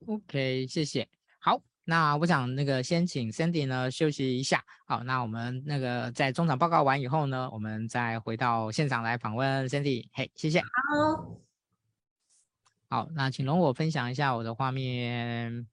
[0.06, 1.08] OK，谢谢。
[1.40, 1.62] 好。
[1.90, 10.60] 那我想那个先请 Sandy 呢休息一下，好，那我们那个在中场报告完以后呢，我们再回到现场来访问 Sandy，嘿，谢谢。
[10.60, 10.68] 好，
[12.90, 15.66] 好，那请容我分享一下我的画面。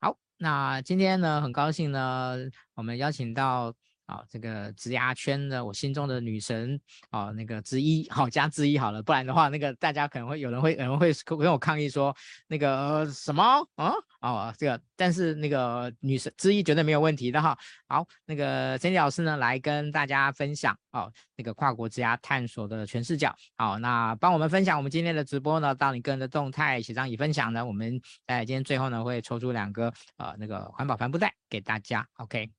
[0.00, 2.36] 好，那今天呢很高兴呢，
[2.74, 3.74] 我们邀请到
[4.08, 12.16] 啊，这个职涯圈的我心中的女神啊，那个之一，好加之一好了，不然的话，那个大家可能会有人会有人会跟我抗议说，
[12.46, 13.42] 那个、什么
[13.74, 13.92] 啊
[14.22, 17.56] 哦，这个，但是那个女神之一绝对没有问题的哈。
[17.86, 23.36] 好，那个千千老师呢来跟大家分享哦，那个跨国职涯探索的全视角。
[23.58, 32.08] 好，那帮我们分享我们今天的直播呢，到你个人的动态写上已分享呢，我们在今天最后呢会抽出两个呃那个环保帆布袋给大家。
[32.14, 32.50] OK，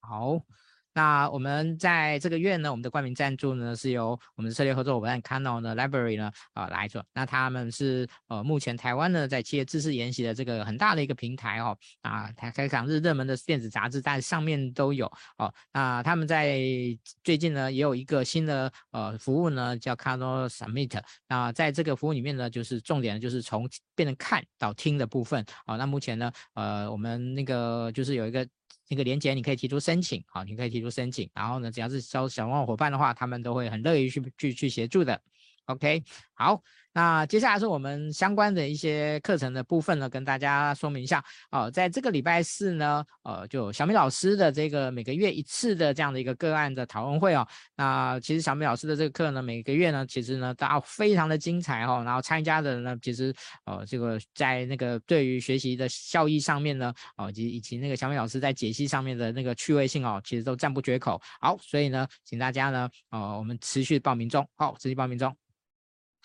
[0.00, 0.38] 好。
[0.98, 7.04] 那我们在这个月呢，我们的冠名赞助呢是由我们的策略合作伙伴 Kano 的 Library 呢啊、呃、来做。
[7.14, 15.06] 那他们是呃目前台湾呢在企业知识研习的这个很大的一个平台哦啊，台开港日热门的电子杂志在上面都有
[15.36, 15.54] 哦。
[15.72, 16.58] 那他们在
[17.22, 21.00] 最近呢也有一个新的呃服务呢叫 Kano Submit。
[21.28, 25.76] 那在这个服务里面呢，就是重点就是从变成看到听的部分啊、哦。
[25.76, 28.44] 那目前呢呃我们那个就是有一个。
[28.88, 35.20] 那个连接你可以提出申请，好，你可以提出申请，然后呢，只要是招小网伙伴的话，他们都会很乐意去去去协助的
[35.66, 36.02] ，OK，
[36.34, 36.62] 好。
[36.98, 41.70] 那接下来是我们相关的一些课程的部分呢，跟大家说明一下哦。
[41.70, 47.46] 在这个礼拜四呢，呃，就小米老师的这个每个月一次的这样的一个个案的讨论会哦。
[47.76, 52.02] 那其实小米老师的这个课呢，每个月呢，其实呢，大家非常的精彩哦。
[52.04, 53.32] 然后参加的人呢，其实
[53.64, 61.22] 呃，这个在那个对于学习的效益上面呢，哦，及以及那个小米老师在解析上面的那个趣味性哦，其实都赞不绝口。
[61.40, 65.32] 好，所以呢，请大家呢，呃，我们持续报名中，好，持续报名中。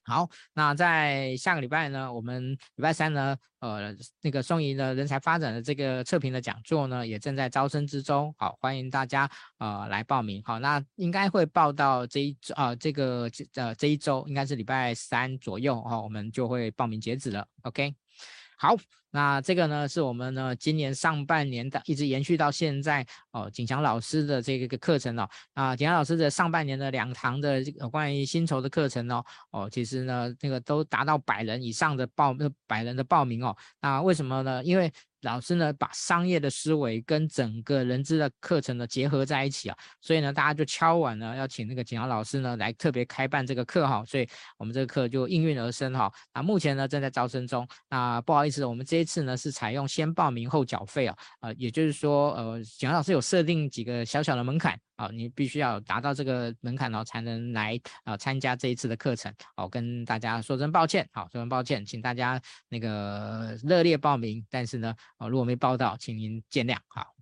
[0.06, 8.34] 好，那在下个礼拜呢，我们礼拜三呢，呃，那个松怡的人才发展的这个测评的讲座呢，也正在招生之中。
[8.38, 10.42] 好，欢迎大家呃来报名。
[10.44, 17.48] 好，那应该会报到这一周、呃，这个呃这一周应该是礼拜三左右哈、我们就会报名截止了。
[17.64, 18.03] OK。
[18.64, 18.78] 好，
[19.12, 32.34] 那这个呢是我们呢今年上半年的一直延续到现在哦，景祥老师的这个课程哦，啊，景祥老师的上半年的两堂的这个关于薪酬的课程哦，哦，其实呢那个都达到百人以上的报，
[32.66, 34.64] 百人的报名哦，那为什么呢？
[34.64, 34.90] 因为
[35.24, 46.12] 老师呢，把商业的思维跟整个人资的课程呢结合在一起啊，所以呢，大家就敲碗呢，要请那个景阳老师呢来特别开办这个课哈，所以我们这个课就应运而生哈。
[46.34, 54.80] 啊，目前呢正在招生中，那不好意思，我们这一次呢是采用先报名后缴费啊，呃，也就是说，呃，景阳老师有设定几个小小的门槛。
[55.04, 59.34] 好，你必须要达到这个门槛哦，才能来啊参加这一次的课程。
[59.54, 64.46] 好，跟大家说声抱歉，好，说声抱歉，请大家那个热烈报名。
[64.50, 66.78] 但是呢，哦，如果没报到，请您见谅。
[66.88, 67.14] 好，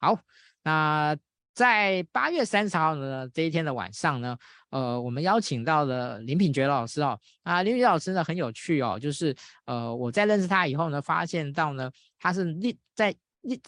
[0.00, 0.18] 好，
[0.62, 1.14] 那
[1.52, 4.38] 在八月三十号呢这一天的晚上呢，
[4.70, 13.14] 呃，我们邀请到了林品觉老师哦，啊，林品觉老师呢很有趣哦，就是呃，我在认识他以后呢，发现到呢，他是立在。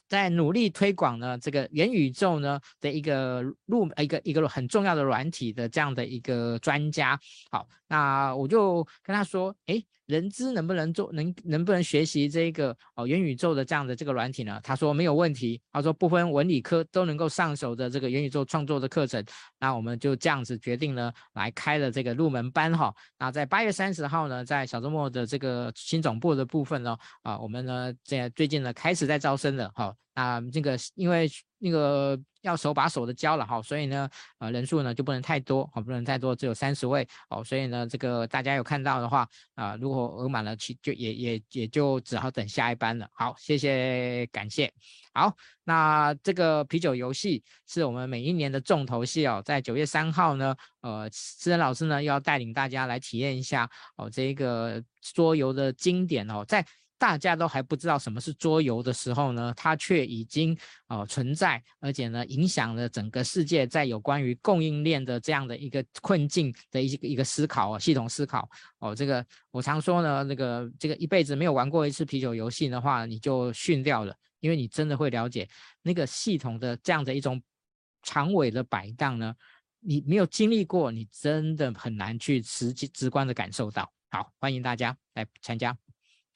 [0.08, 7.18] 在努力推广呢，这个元宇宙呢的一个入，一个一个很重要的软体的这样的一个专家。
[7.50, 9.82] 好，那我就跟他说，哎。
[10.08, 14.58] 人资能不能做，能能不能学习这个哦元宇宙的这样的这个软体呢？
[14.64, 19.22] 他说没有问题，他说不分文理科都能够上手的这个元宇宙创作的课程，
[19.60, 22.90] 那我们就这样子决定呢，来开了这个入门班哈。
[23.18, 29.94] 那在八月三十号呢，在小周末的这个新总部的部分呢，啊，我们呢在最近呢开始在招生了哈。
[30.18, 43.08] 那这个因为那个要手把手的教了哈，所以呢，呃，人数呢就不能太多，好，不能太多，只有三十位哦，所以呢，这个大家有看到的话啊，如果额满了，其就也也也就只好等下一班了。
[43.12, 44.72] 好，谢谢，感谢。
[45.14, 56.66] 好，那这个啤酒游戏是我们每一年的重头戏哦，在九月三号呢，呃，思珍老师呢要带领大家来体验一下哦，这个桌游的经典哦，在。
[56.98, 60.58] 大家都还不知道什么是桌游的时候呢，它却已经
[60.88, 68.94] 呃存在，而且呢影响了整个世界，在有关于供应链的这样的一个困境的一个一个思考啊，系统思考哦。
[68.94, 75.48] 这个我常说呢，那个这个一辈子没有玩过一次啤酒游戏的话，你就逊掉了，因为你真的会了解
[75.82, 77.40] 那个系统的这样的一种
[78.02, 79.32] 长尾的摆荡呢，
[79.78, 83.88] 你没有经历过，你真的很难去实际直观的感受到。
[84.10, 85.87] 好，欢迎大家来参加。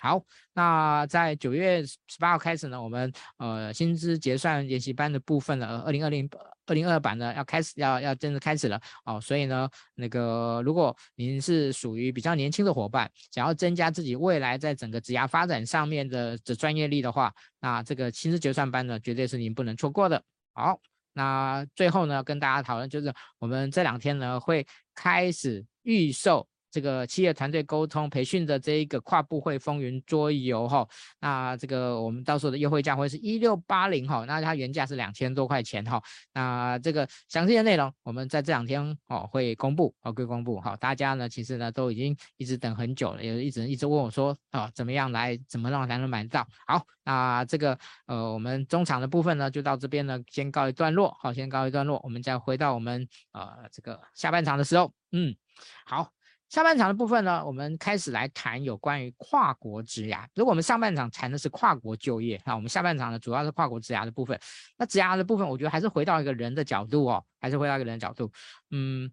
[0.03, 0.21] 好，
[0.53, 6.29] 那在九月十八号开始呢，我们呃薪资结算研习班的部分呢，二零二零
[6.67, 20.21] 二零二版呢要开始要要正式开始了哦，所以呢，那个如果您是属于比较年轻的伙伴，想要增加自己未来在整个职涯发展上面的的专业力的话，那这个薪资结算班呢，绝对是您不能错过的。
[20.53, 20.81] 好，
[21.13, 24.67] 那最后呢，跟大家讨论就是我们这两天呢会
[24.97, 26.49] 开始预售。
[26.73, 30.89] 这个企业团队沟通培训的这一个跨部会风云桌游哈，
[31.21, 36.03] 那这个我们到时候的优惠价会是一六八零哈，那它原价是两千多块钱哈，
[36.33, 46.49] 那这个详细的内容我们在这两天哦会公布哦会公布哈，大家呢其实呢都已经一直等很久了，也一直一直问我说啊怎么样来怎么让才能买到？
[46.67, 55.37] 好，那这个呃我们中场的部分呢就到这边呢先告一段落，好，先告一段落，我们再回到我们呃这个下半场的时候，嗯，
[55.85, 56.11] 好。
[56.53, 60.27] 下半场的部分呢，我们开始来谈有关于跨国职涯。
[60.35, 64.39] 如果我们上半场谈的是跨国就业，那我们下半场呢，主要是跨国职涯的部分。
[64.77, 68.31] 那职涯的部分，我觉得还是回到一个人的角度哦，还是回到一个人的角度。
[68.71, 69.11] 嗯，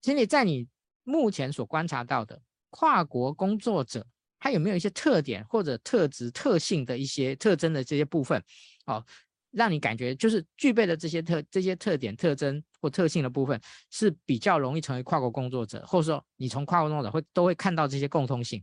[0.00, 0.66] 请你，在你
[1.04, 4.06] 目前所观察到的跨国工作者，
[4.38, 8.42] 他有没有一些特点或者特质、特性的一些特征的这些部分？
[8.86, 9.04] 哦。
[9.52, 13.60] 让你感觉就是具备的这些特这些特点、特征或特性的部分
[13.90, 18.62] 是比较容易成为跨国工作者，或者说你从跨国工作者会都会看到这些共通性。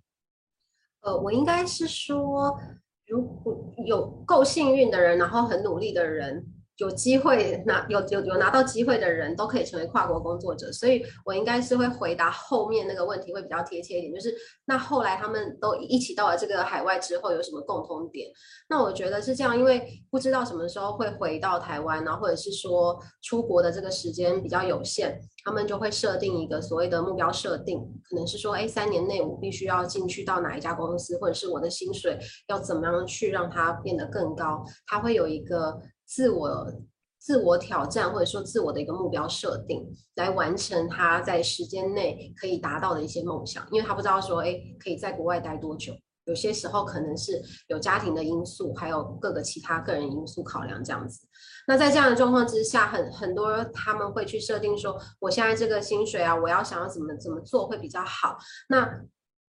[1.02, 2.60] 呃，我应该是说，
[3.06, 6.46] 如果有够幸运的人，然后很努力的人。
[6.78, 18.30] 有机会拿有有有拿到机会的人都可以成为跨国工作者，所以我应该是会回答后面那个问题会比较贴切一点，就是那后来他们都一起到了这个海外之后有什么共通点？
[18.70, 32.20] 那我觉得是这样，因为不知道什么时候会回到台湾，然后或者是说出国的这个时间比较有限，他们就会设定一个所谓的目标设定，可能是说，哎，三年内我必须要进去到哪一家公司，或者是我的薪水
[32.50, 35.76] 要怎么样去让它变得更高，它会有一个。
[36.08, 36.72] 自我
[37.20, 39.86] 自我挑战，或者说自我的一个目标设定，
[40.16, 43.68] 来完成他在时间内可以达到的一些梦想。
[43.72, 45.94] 因为他不知道说，哎，可以在国外待多久。
[46.26, 51.28] 有些时候可能是有家庭的因素，还有各个其他个人因素考量这样子。
[51.68, 58.38] 那在这样的状况之下，很很多他们会去设定说，我现在这个薪水啊，我要想要怎么怎么做会比较好。
[58.70, 59.02] 那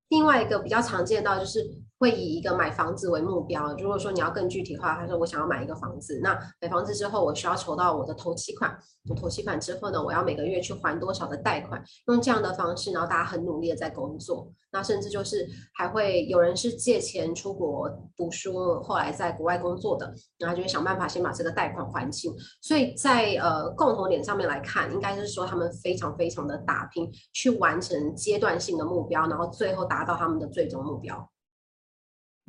[0.08, 1.80] 另外一个比较常见到就是。
[1.98, 3.74] 会以一个买房子为目标。
[3.76, 8.78] 如果说你要更具体的话，他说我想要买一个房子，那买房子之后我需要筹到我的头期款，
[9.08, 11.82] 我头期款之后呢，我要每个月去还多少的贷款？
[12.06, 22.32] 用这样的方式，然后大家很努力的在工作，那甚至就是还会有人是借钱出国读书，后来在国外工作的，然后就会想办法先把这个贷款还清。
[22.60, 31.28] 所以在呃共同点上面来看，应该是说他们非常非常的打拼，去完成阶段性的目标，然后最后达到他们的最终目标。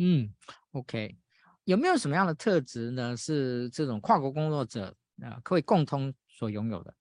[0.02, 0.34] 嗯
[0.72, 1.18] ，OK，
[1.66, 3.18] 有没有什么样的特质呢？
[3.18, 6.94] 是这种跨国工作者啊，可以共通所拥有的？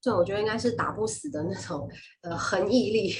[0.00, 1.88] 这我觉得应该是打不死的那种
[2.22, 3.14] 呃恒毅力。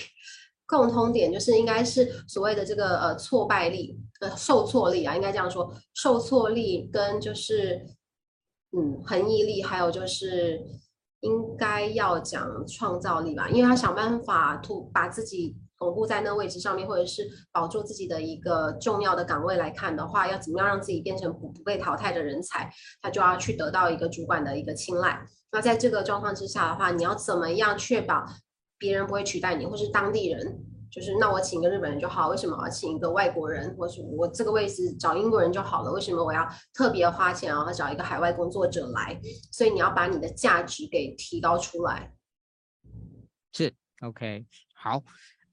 [0.67, 7.87] 共通点就是应该是所谓的这个呃挫败力呃受挫力啊，应该这样说，受挫力跟就是
[8.77, 10.61] 嗯恒毅力，还有就是
[11.21, 15.57] 应该要讲创造力吧，因为他想办法突把自己。
[15.79, 22.71] 巩固在那位置上面，或者是保住自己的一个重要的岗位来看的话，要怎么样让自己变成不不被淘汰的人才，
[23.01, 25.25] 他就要去得到一个主管的一个青睐。
[25.53, 28.27] 那在这个状况之下的话，你要怎么样确保
[28.77, 30.59] 别人不会取代你，或是当地人，
[30.91, 35.93] 就是那我请一个日本人就好，为什么我要请一个外国人，或是我这个位置找英国人就好了？
[35.93, 39.19] 为什么我要特别花钱然后找一个海外工作者来？
[39.53, 42.13] 所以你要把你的价值给提高出来。
[43.53, 43.73] 是
[44.03, 45.03] ，OK，好。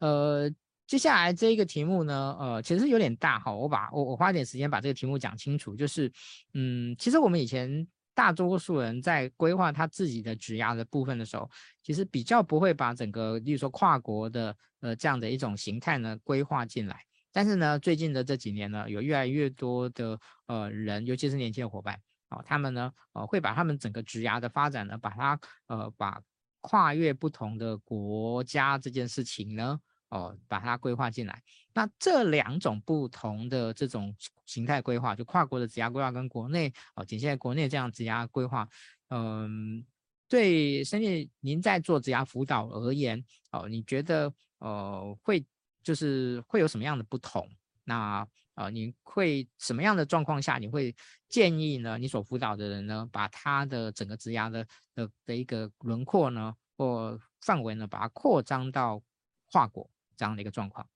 [0.05, 0.51] 呃，
[0.85, 6.11] 接下来这一个题目呢，呃，其实有点大哈，我把我我花点时间把这个题目讲清楚，就是，
[6.53, 11.49] 嗯，其实我们以前大多数人在规划他自己的职涯的部分的时候，
[11.81, 17.01] 其实比较不会把整个，例如说跨国的呃这样的一种形态呢规划进来，
[17.31, 21.99] 但是呢，最近的这几年呢，有越来越多的呃人，尤其是年轻的伙伴
[22.29, 26.21] 啊，他们呢，呃，会把他们整个职涯的发展呢，把它呃把。
[26.67, 29.79] 跨越不同的国家这件事情呢，
[30.15, 31.43] 哦，把它规划进来。
[31.73, 38.67] 那这两种不同的这种形态规划，就跨国的职涯规划跟国内哦，仅限国内这样职涯规划，
[39.09, 39.85] 嗯，
[40.29, 45.45] 对，Sandy 您在做职涯辅导而言，哦，你觉得呃会
[45.83, 47.49] 就是会有什么样的不同？
[47.83, 50.95] 那呃，你会什么样的状况下，你会
[51.27, 51.97] 建议呢？
[51.97, 59.03] 你所辅导的人呢，把他的整个职涯的的的一个轮廓呢，或范围呢，把它扩张到
[59.51, 60.87] 跨国这样的一个状况，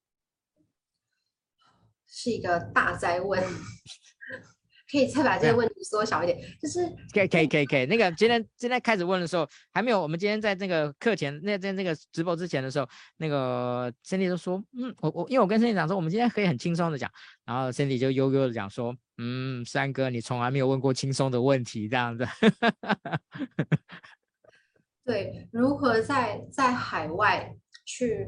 [2.08, 3.44] 是一个大灾问。
[4.92, 6.80] 可以再把这个问题缩小一点，就是
[7.14, 7.86] 可以可以可以可以。
[7.86, 10.02] 那个今天现在开始问的时候，还没有。
[10.02, 17.08] 我们今天在那个课前，那在那个直播之前的时候，那个 Cindy 就说，嗯，我我因为我跟 Cindy 讲说，我们今天可以很轻松的讲，
[17.46, 22.28] 然后 Cindy 就悠悠的讲说，嗯，三哥，你从来没有问过轻松的问题，这样子。
[25.06, 27.56] 对，如何在在海外
[27.86, 28.28] 去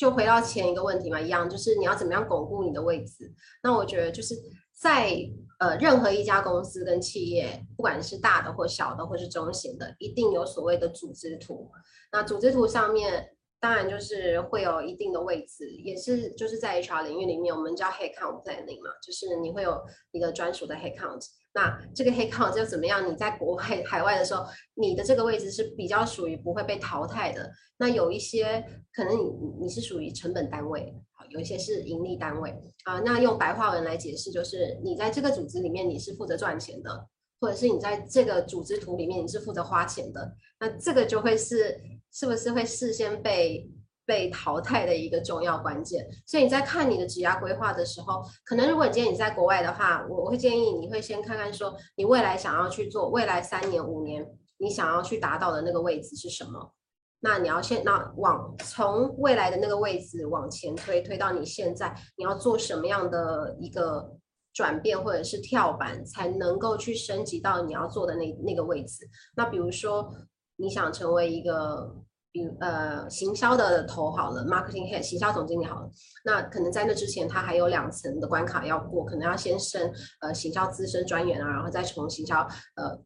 [0.00, 3.30] 就回到前一个问题嘛，一样就是你要怎么样巩固你的位置。
[3.62, 4.34] 那我觉得就是
[4.72, 5.14] 在
[5.58, 11.70] 呃任何一家公司跟企业，不管是大的或小的或是中型的，一定有所谓的组织图。
[12.10, 13.28] 那组织图上面
[13.60, 19.78] 当然就是会有一定的位置，也是就是在 HR 领域里面，我们叫 headcount planning 嘛，就是你会有
[20.12, 21.26] 一个专属的 headcount。
[21.52, 23.10] 那这个 headcount 就怎么样？
[23.10, 27.50] 你在国外海外的时候，你的这个位置是比较属于不会被淘汰的。
[27.76, 29.32] 那有一些可能你
[29.62, 32.50] 你是属于成本单位，好，有一些是盈利单位
[32.84, 33.00] 啊。
[33.00, 37.08] 那用白话文来解释，就是你在这个组织里面你是负责赚钱的，
[37.40, 40.36] 或者是你在这个组织图里面你是负责花钱的。
[40.60, 41.80] 那这个就会是
[42.12, 43.68] 是不是会事先被？
[44.10, 54.26] 被淘汰的一个重要关键，所以你在看你的职涯规划的时候，可能如果你今天你在国外的话，我会建议你会先看看说，你未来想要去做，未来三年五年
[54.58, 56.72] 你想要去达到的那个位置是什么？
[57.20, 64.10] 那你要先那往从未来的那个位置往前推，推到你现在你要做什么样的一个
[64.52, 69.08] 转变或者是跳板，才能够去升级到你要做的那那个位置。
[69.36, 70.12] 那比如说
[70.56, 71.94] 你想成为一个。
[72.32, 75.90] 比如呃，行销的头好了，marketing head，行销总经理好了，
[76.24, 82.40] 那可能在那之前，他还有两层的关卡要过，可能要先升呃行销资深专员啊，然后再从行销
[82.76, 83.00] 呃。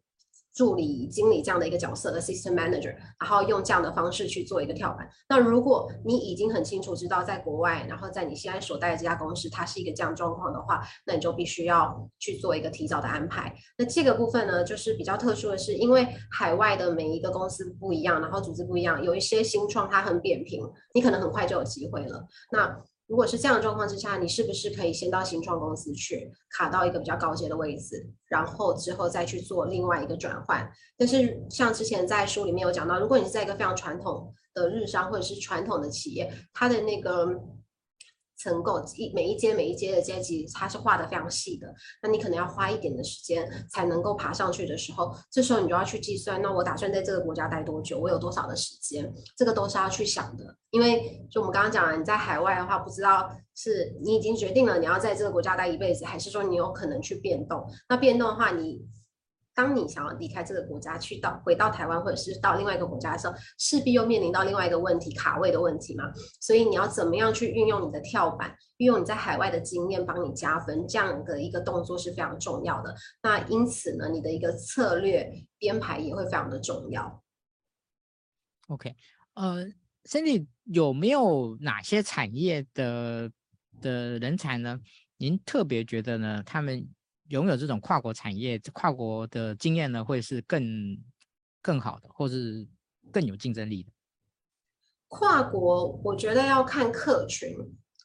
[0.55, 5.09] 助理经理这样的一个角色，assistant manager，然后用这样的方式去做一个跳板。
[5.29, 13.53] 那如果你已经很清楚知道在国外，然后在你现在所待的这家公司，它是一个这样状况的话，那你就必须要去做一个提早的安排。
[13.77, 20.63] 那这个部分呢，就是比较特殊的是，因为海外的每一个公司不一样，然后组织不一样，有一些新创它很扁平，
[20.95, 22.25] 你可能很快就有机会了。
[22.53, 30.69] 那如果是这样的状况之下，你是不是可以先到新创公司去卡到一个比较高阶的位置，然后之后再去做另外一个转换？
[30.97, 37.29] 但是像之前在书里面有讲到，如果你是在一个非常传统的日商或者是传统的企业，它的那个。
[38.45, 41.75] 层构一每一阶每一阶的阶级，它是画的非常细的。
[42.03, 47.99] 那你可能要花一点的时间才能够爬上去的时候，这时候你就要去计算，那我打算在这个国家待多久？
[47.99, 49.11] 我有多少的时间？
[49.35, 50.45] 这个都是要去想的。
[50.71, 57.67] 因为就我们刚刚讲了，你在海外的话，不知道是你已经决定了你要在这个国家待一辈子，还是说你有可能去变动。
[57.89, 58.87] 那变动的话，你。
[59.55, 66.05] 当你想要离开这个国家，去到回到台湾或者是到另外一个国家的时候，势必又面临到另外一个问题，卡位的问题嘛。
[66.41, 72.95] 所以你要怎么样去运用你的跳板，运用你在海外的经验帮你加分，这样的一个动作是非常重要的。
[73.23, 77.23] 那因此呢，你的一个策略编排也会非常的重要。
[78.69, 78.95] OK，
[79.35, 79.67] 呃
[80.05, 83.31] ，Cindy 有没有哪些产业的
[83.81, 84.81] 的人才呢？
[85.19, 86.43] 您特别觉得呢？
[86.45, 86.89] 他们
[87.29, 90.63] 拥有这种跨国产业、跨国的经验呢，会是更
[91.63, 92.67] 更好的，或是
[93.11, 93.91] 更有竞争力的。
[95.09, 97.57] 跨国，我觉得要看客群，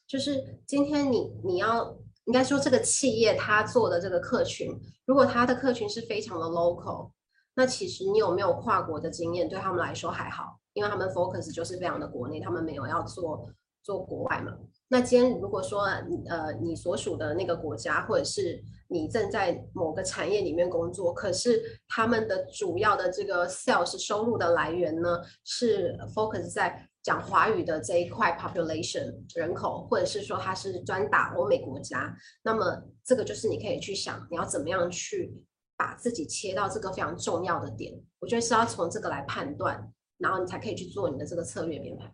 [0.06, 4.68] 就是今天你你要应该说这个企业他做的这个客群，
[5.04, 7.10] 如果他的客群是非常的 local，
[7.54, 13.50] 那其实你有没有跨国的经验，对他们来说还好，因为他们 focus 就是非常的国内，他们没有要做
[13.82, 14.56] 做国外嘛。
[14.92, 32.12] 那今天如果说呃你所属的那个国家，或者是你正在某个产业里面工作，可是他们的主要的这个 sales 收入的来源呢，是 focus 在讲华语的这一块 population 人口，或者是说他是专打欧美国家，
[32.42, 35.32] 那么这个就是你可以去想，你要怎么样去
[35.76, 42.12] 把自己切到这个非常重要的点，我觉得是要从这个来判断，然后你才可以去做你的这个策略编排。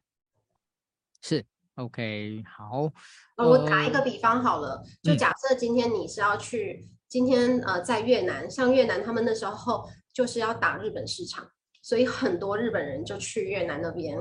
[1.77, 1.83] 是。
[1.83, 2.91] OK，好。
[3.37, 11.47] 那我打一个比方好了，就假设今天你是要去，嗯、今天呃在越南，像越南他们那时候就是要打日本市场，
[11.83, 14.19] 所以很多日本人就去越南那边，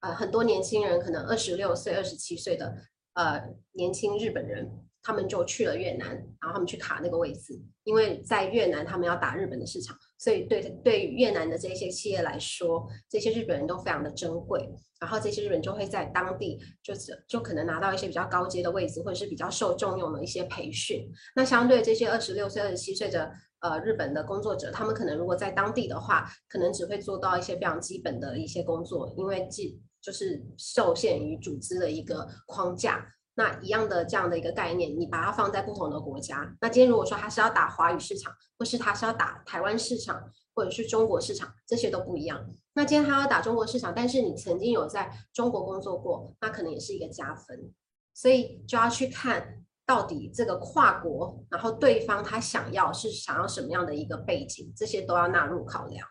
[0.00, 2.76] 呃很多年轻人可能二十六岁、二十七岁的
[3.14, 6.08] 呃年轻日本人，他们就去了越南，
[6.40, 9.96] 然后他们去卡那个位置，因为在越南他们要打日本的市场。
[10.18, 21.08] 所以对对越南的这些企业来说，这些日本人都非常的珍贵，然后这些日本就会在当地就是就可能拿到一些比较高阶的位置，或者是比较受重用的一些培训。
[21.36, 33.06] 那相对这些二十六岁、二十七岁的呃日本的工作者，他们可能如果在当地的话，可能只会做到一些非常基本的一些工作，因为既就是受限于组织的一个框架。
[33.36, 36.56] 那一样的这样的一个概念，你把它放在不同的国家。
[36.60, 42.50] 那今天如果说他是要打华语市场，或是他是要打台湾市场，或者是中国市场，这些都不一样。
[42.72, 47.72] 那今天他要打中国市场，但是你曾经有在中国工作过，那可能也是一个加分。
[48.14, 56.08] 所以就要去看到底这个跨国，然后对方他想要是想要什么样的一个背景，这些都要纳入考量。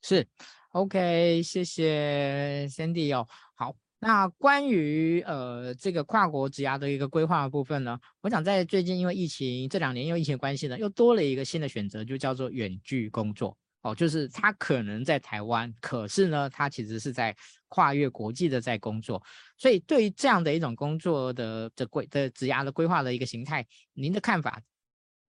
[0.00, 0.26] 是
[0.72, 3.26] ，OK，谢谢 Sandy 哦。
[4.04, 17.34] 那关于呃这个跨国职涯的一个规划部分呢，我想在最近因为疫情这两年因为疫情关系呢，又多了一个新的选择，就叫做远距工作哦，就是他可能在台湾，可是呢他其实是在
[17.68, 19.22] 跨越国际的在工作，
[19.56, 24.60] 所以对于这样的一种工作的的规的职涯的规划的一个形态，您的看法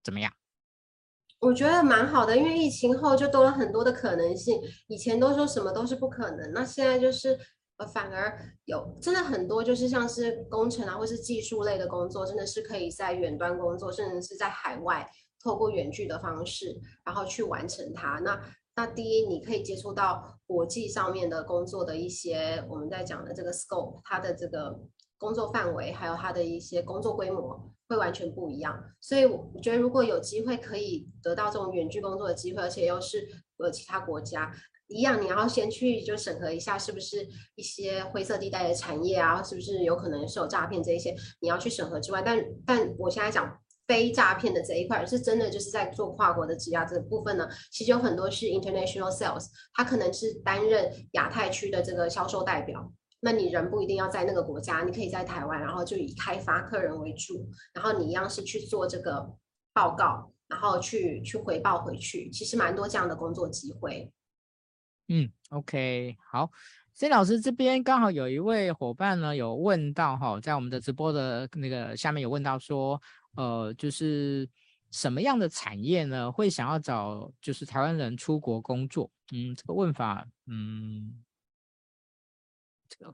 [0.04, 0.30] 怎么样？
[1.40, 4.54] 我觉得蛮好的，因为疫情后就多了很多的可能性，
[4.88, 7.40] 以前都说什么都是不可能，那现在就是。
[7.78, 15.06] 呃，反而有真的很多，就是像是工程啊，或是技术类的工作，真的是可以在远端工作，甚至是在海外
[15.44, 16.74] 透过远距的方式，
[17.04, 18.20] 然后去完成它。
[18.20, 18.42] 那
[18.78, 24.80] 那第一，你可以接触到国际上面的工作的一些我们在讲的这个 scope，它的这个
[25.18, 28.82] 工作范围，还有它的一些工作规模会完全不一样。
[29.02, 34.54] 所以我觉得，如果有机会可以得到这种远距工作的机会，而且又是呃其他国家。
[34.88, 39.42] 一样，你要先去就审核一下，是不是一些灰色地带的产业啊？
[39.42, 41.16] 是不是有可能是有诈骗这一些？
[41.40, 47.50] 你要去审核之外，但但我现在讲非诈骗的这一块，是真的就是在做跨国的质押这部分呢。
[47.72, 52.92] 其实有很多是 international sales，他可能是担任亚太区的这个销售代表。
[53.22, 59.34] 那你人不一定要在那个国家，你可以在台湾，然后就以开发客人为主，然后你一样是去做这个
[59.74, 62.30] 报告，然后去去回报回去。
[62.30, 64.12] 其实蛮多这样的工作机会。
[65.08, 66.52] 嗯，OK，好
[66.94, 73.02] ，C 老师这边刚好有一位伙伴呢，有问到哈，在我们的直播的那个下面有问到说，
[73.36, 74.50] 呃，就是
[74.92, 79.12] 什么样的产业呢，会想要找就是台湾人出国工作？
[79.34, 81.24] 嗯，这个问法，嗯，
[82.90, 83.14] 这个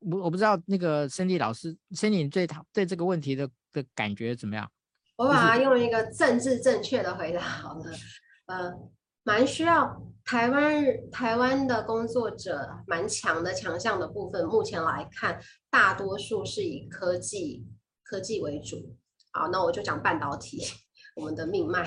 [0.00, 4.70] 我我不知道那个 Cindy 老师，Cindy 对他对这个问题的的感觉怎么样？
[5.16, 7.92] 我把它用一个政治正确的回答好了，
[8.46, 8.72] 呃，
[9.22, 10.02] 蛮需要。
[10.22, 17.66] 台湾台湾的工作者蛮强的，强项的部分，目前来看，大多数是以科技
[18.04, 18.94] 科技为主。
[19.32, 20.62] 好，那我就讲半导体，
[21.16, 21.84] 我们的命脉，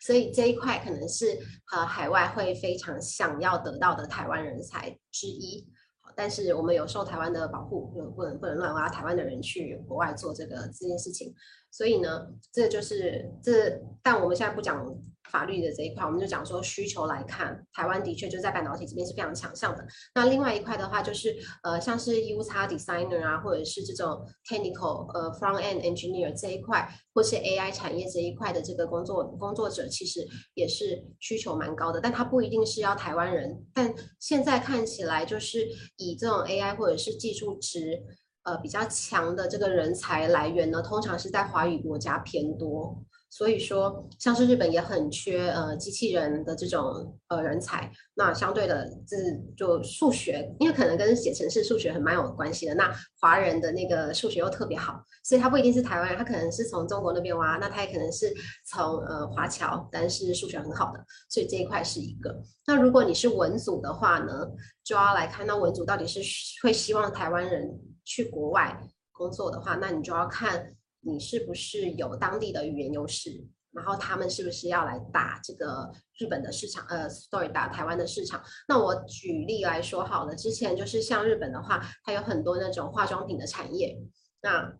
[0.00, 1.36] 所以这一块可能是
[1.72, 5.66] 呃海外会非常想要得到的台湾人才之一。
[6.14, 11.34] 但是我们有受台湾的保护，不能不能乱挖台湾的人去国外做这个这件事情。
[11.70, 14.86] 所以呢，这就是这，但我们现在不讲。
[15.30, 19.86] 法律的这一块，我们就讲说需求来看，台湾的确就在半导体这边是非常强项的。
[20.12, 32.00] 那另外一块的话，就是呃，像是 UX designer 啊，或者是这种 technical 呃 front end engineer 这一块，或是 AI 产业这一块的这个工作工作者，其实也是需求蛮高的。
[32.00, 38.02] 但他不一定是要台湾人，但现在看起来就是以这种 AI 或者是技术值
[38.50, 43.04] 呃比较强的这个人才来源呢，通常是在华语国家偏多。
[43.32, 49.16] 所以说，像是日本也很缺呃机器人的这种呃人才，那相对的这
[49.56, 52.74] 就数学，因为可能跟写程式数学很蛮有关系的。
[52.74, 58.34] 那华人的那个数学又特别好，所以他不一定是台湾人，他可能是从中国那边挖，那他也可能是
[58.66, 60.98] 从呃华侨，但是数学很好的，
[61.28, 62.36] 所以这一块是一个。
[62.66, 64.44] 那如果你是文组的话呢，
[64.82, 66.20] 就要来看那文组到底是
[66.64, 67.70] 会希望台湾人
[68.10, 68.76] 去国外
[69.12, 70.74] 工作的话，那你就要看。
[71.02, 73.30] 你是不是有当地的语言优势？
[73.72, 76.84] 然后他们是不是要来打这个日本的市场？
[76.90, 78.44] 呃，sorry，打台湾的市场。
[78.68, 83.96] 那我举例来说好了，之前就是像日本的话，它有很多那种化妆品的产业，
[84.42, 84.70] 那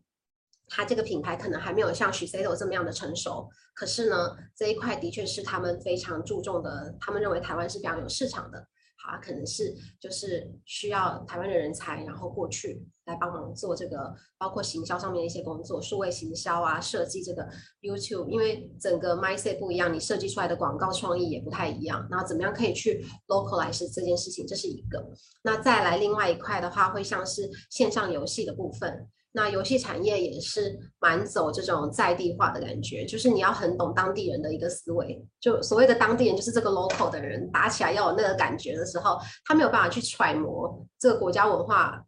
[0.69, 8.69] 它这个品牌可能还没有像 Shiseido 这么样的成熟，可是呢，这一块的确是他们非常注重的，他们认为台湾是非常有市场的。
[9.03, 17.49] 好，可能是就是需要台湾的人才，然后过去来帮忙做这个，包括行销上面的一些工作，数位行销啊，设计这个
[17.81, 22.07] YouTube，因为整个 mindset 不一样，你设计出来的广告创意也不太一样。
[22.11, 25.03] 那怎么样可以去 localize 这件事情，这是一个。
[25.43, 29.09] 那再来另外一块的话，会像是线上游戏的部分。
[29.33, 42.05] 那游戏产业也是蛮走这种在地化的感觉，就是你要很懂当地人的一个思维，就所谓的当地人就是这个 local 的人，打起来要有那个感觉的时候，他没有办法去揣摩这个国家文化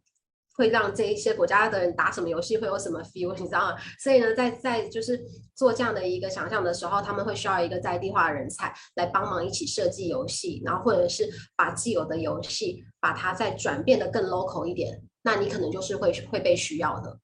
[0.55, 3.77] 会让这一些国家的人打什么游戏会有什么 feel，你知道吗？
[3.99, 5.19] 所以呢，在在就是
[5.55, 15.01] 做这样的一个想象的时候，他们会需要一个在地化的人才来帮忙一起设计游戏，然后或者是把既有的游戏把它再转变得更 local 一点。
[15.23, 17.19] 那你可能就是会会被需要的，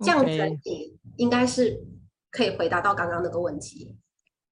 [0.00, 1.80] 这样子你应该是
[2.30, 3.96] 可以回答到刚刚那个问题。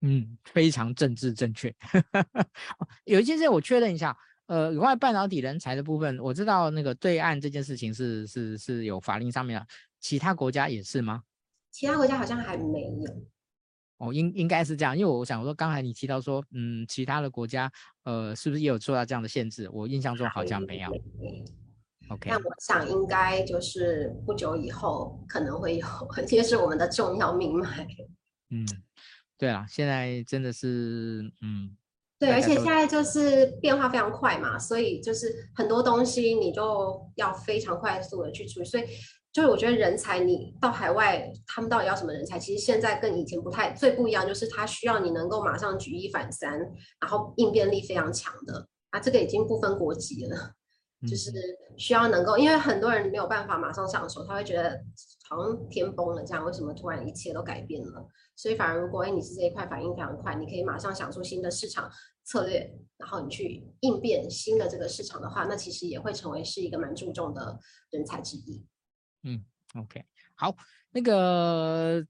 [0.03, 1.75] 嗯，非常政治正确。
[3.05, 4.17] 有一件事我确认一下，
[4.47, 9.67] 呃，有关半导体人才的部分，我知道那个对岸这件事情是是是有法令上面的，
[10.01, 11.23] 其他国家也是吗？
[11.71, 13.23] 其他国家好像还没有。
[13.99, 17.71] 哦，应应该是这样，因为我想说，刚才你提到说，嗯，其他的国家，
[18.03, 19.69] 呃，是不是也有受到这样的限制？
[19.71, 20.91] 我印象中好像没有。
[22.13, 25.87] OK，但我想应该就是不久以后可能会有，
[26.31, 27.87] 也是我们的重要命脉。
[28.51, 28.67] 嗯，
[29.39, 31.77] 对啊，现在真的是，嗯，
[32.19, 38.85] 对，而且现在就是变化非常快嘛，所以就是很多东西你就要非常快速的去处理，所以
[39.33, 42.39] 就是我觉得人才你到海外，他们到底要什么人才？
[42.39, 46.59] 其实现在跟以前不太最不一样，就是他需要你能够马上举一反三，
[47.01, 50.53] 然后应变力非常强的啊，这个已经不分国籍了。
[51.07, 51.31] 就是
[51.77, 54.81] 需要能够，因为很多人没有办法马上上手，他会觉得
[55.29, 58.07] 好像天崩了这样，为什么突然一切都改变了？
[58.37, 61.91] 所以反而如果你是这一块反应非常快，你可以马上想出新的市场
[62.25, 67.59] 策略，然后你去应变新的这个市场的话，那其实也会成为是一个蛮注重的
[67.91, 68.65] 人才之一。
[69.25, 69.45] 嗯
[69.77, 70.05] ，OK，
[70.37, 70.55] 好，
[70.93, 72.07] 那个。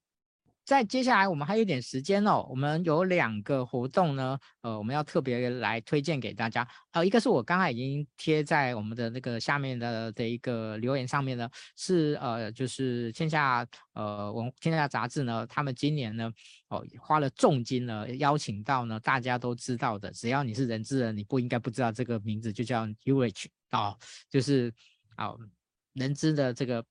[0.65, 2.47] 在接下来，我们还有点时间哦。
[2.49, 6.67] 我们有两个活动呢，呃，我们要特别来推荐给大家。
[6.93, 16.33] 呃，一个是我刚才已经贴在我们的那个下面的的一个留言上面呢，是呃，就是天下呃文天下杂志呢，他们今年呢，
[16.69, 23.99] 哦，花了重金呢，邀请到呢大家都知道的，只要你是人资人，你不应该不知道这个名字，就叫 UH 哦，
[24.31, 24.73] 就是
[25.17, 25.39] 啊、哦，
[25.95, 26.85] 人资的这个。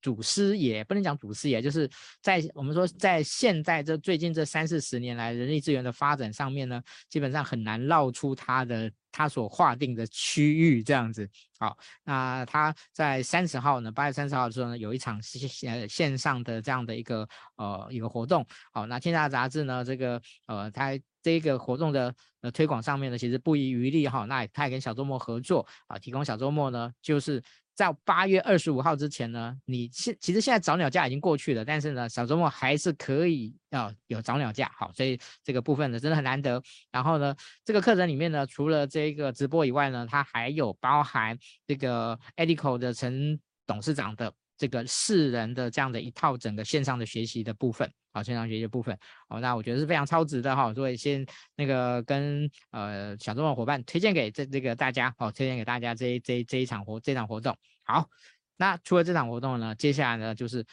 [0.00, 1.88] 祖师爷不能讲祖师爷，就是
[2.22, 11.28] 在我们说在现在这最近这三四十年来人力资源的发展上面呢，基本上很难绕出他的他所划定的区域这样子。
[11.58, 18.46] 好，那他在三十号呢，八月三十号的时候呢，有一场线线上的这样的一个呃一个活动。
[18.72, 24.24] 好，那天下杂志呢，这个呃他这个活动的呃推广上面呢，其实不遗余力哈。
[24.26, 27.42] 那他也跟小周末合作啊，提供小周末呢就是。
[27.78, 36.60] 在八月二十五号之前呢，你现其实现在早鸟价已经过去了，但是呢，小周末还是可以要、有早鸟价，好，所以这个部分呢真的很难得。
[36.90, 37.32] 然后呢，
[37.64, 47.90] 这个课程里面呢，除了这个直播以外呢，它还有包含这个 Edico 的陈董事长的这个四人的这样的一套整个线上的学习的部分。
[48.12, 48.98] 好，线上学习的部分，
[49.28, 51.24] 好，那我觉得是非常超值的哈，所以先
[51.56, 57.56] 那个跟呃小众的伙伴推荐给这这个大家，好，推荐给大家这一这这一场活这场活动。
[57.84, 58.08] 好，
[58.56, 60.66] 那除了这场活动呢，接下来呢就是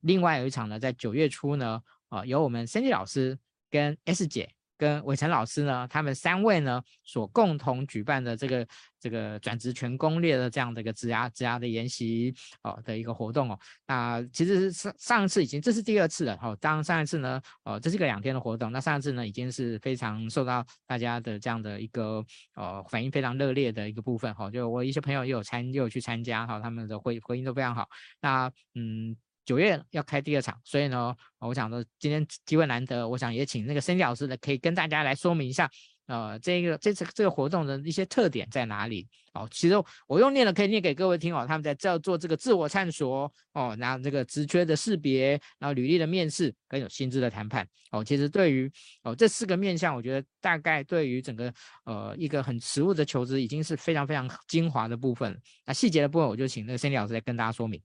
[0.00, 3.38] 另外有一场呢，在九月初呢，啊、由我们 Cindy 老师
[3.70, 4.57] 跟 S 姐。
[4.78, 8.66] 跟伟成老师呢，他们三位呢所共同举办的这个
[9.00, 22.24] 这个转职全攻略的这样的一个职涯职涯的研习哦的一个活动哦，那其实是上上一次已经这是第二次了哦，当上一次呢哦这是个两天的活动，那上一次呢已经是非常受到大家的这样的一个
[22.54, 27.88] 呃反应非常热烈的一个部分哈、哦，就我一些朋友也有参也有去参加哈、他们的回回应都非常好，
[28.20, 29.16] 那嗯。
[29.48, 35.70] 九月要开第二场，所以呢，我想说今天机会难得，我想也请那个 Sandy 老师呢，可以跟大家来说明一下，
[36.06, 39.08] 呃，这个这次这个活动的一些特点在哪里？
[39.32, 39.74] 哦，其实
[40.06, 48.70] 我用念的可以念给各位听哦，他们在这做这个自我探索哦，然后这个职缺的识别，然后履历的面试，跟有薪资的谈判哦，其实对于
[49.02, 51.50] 哦这四个面向，我觉得大概对于整个
[51.84, 55.40] 呃一个很实务的求职，已经是非常非常精华的部分。
[55.64, 57.80] 那细节的部分，我就请那个 Sandy 老师来跟大家说明。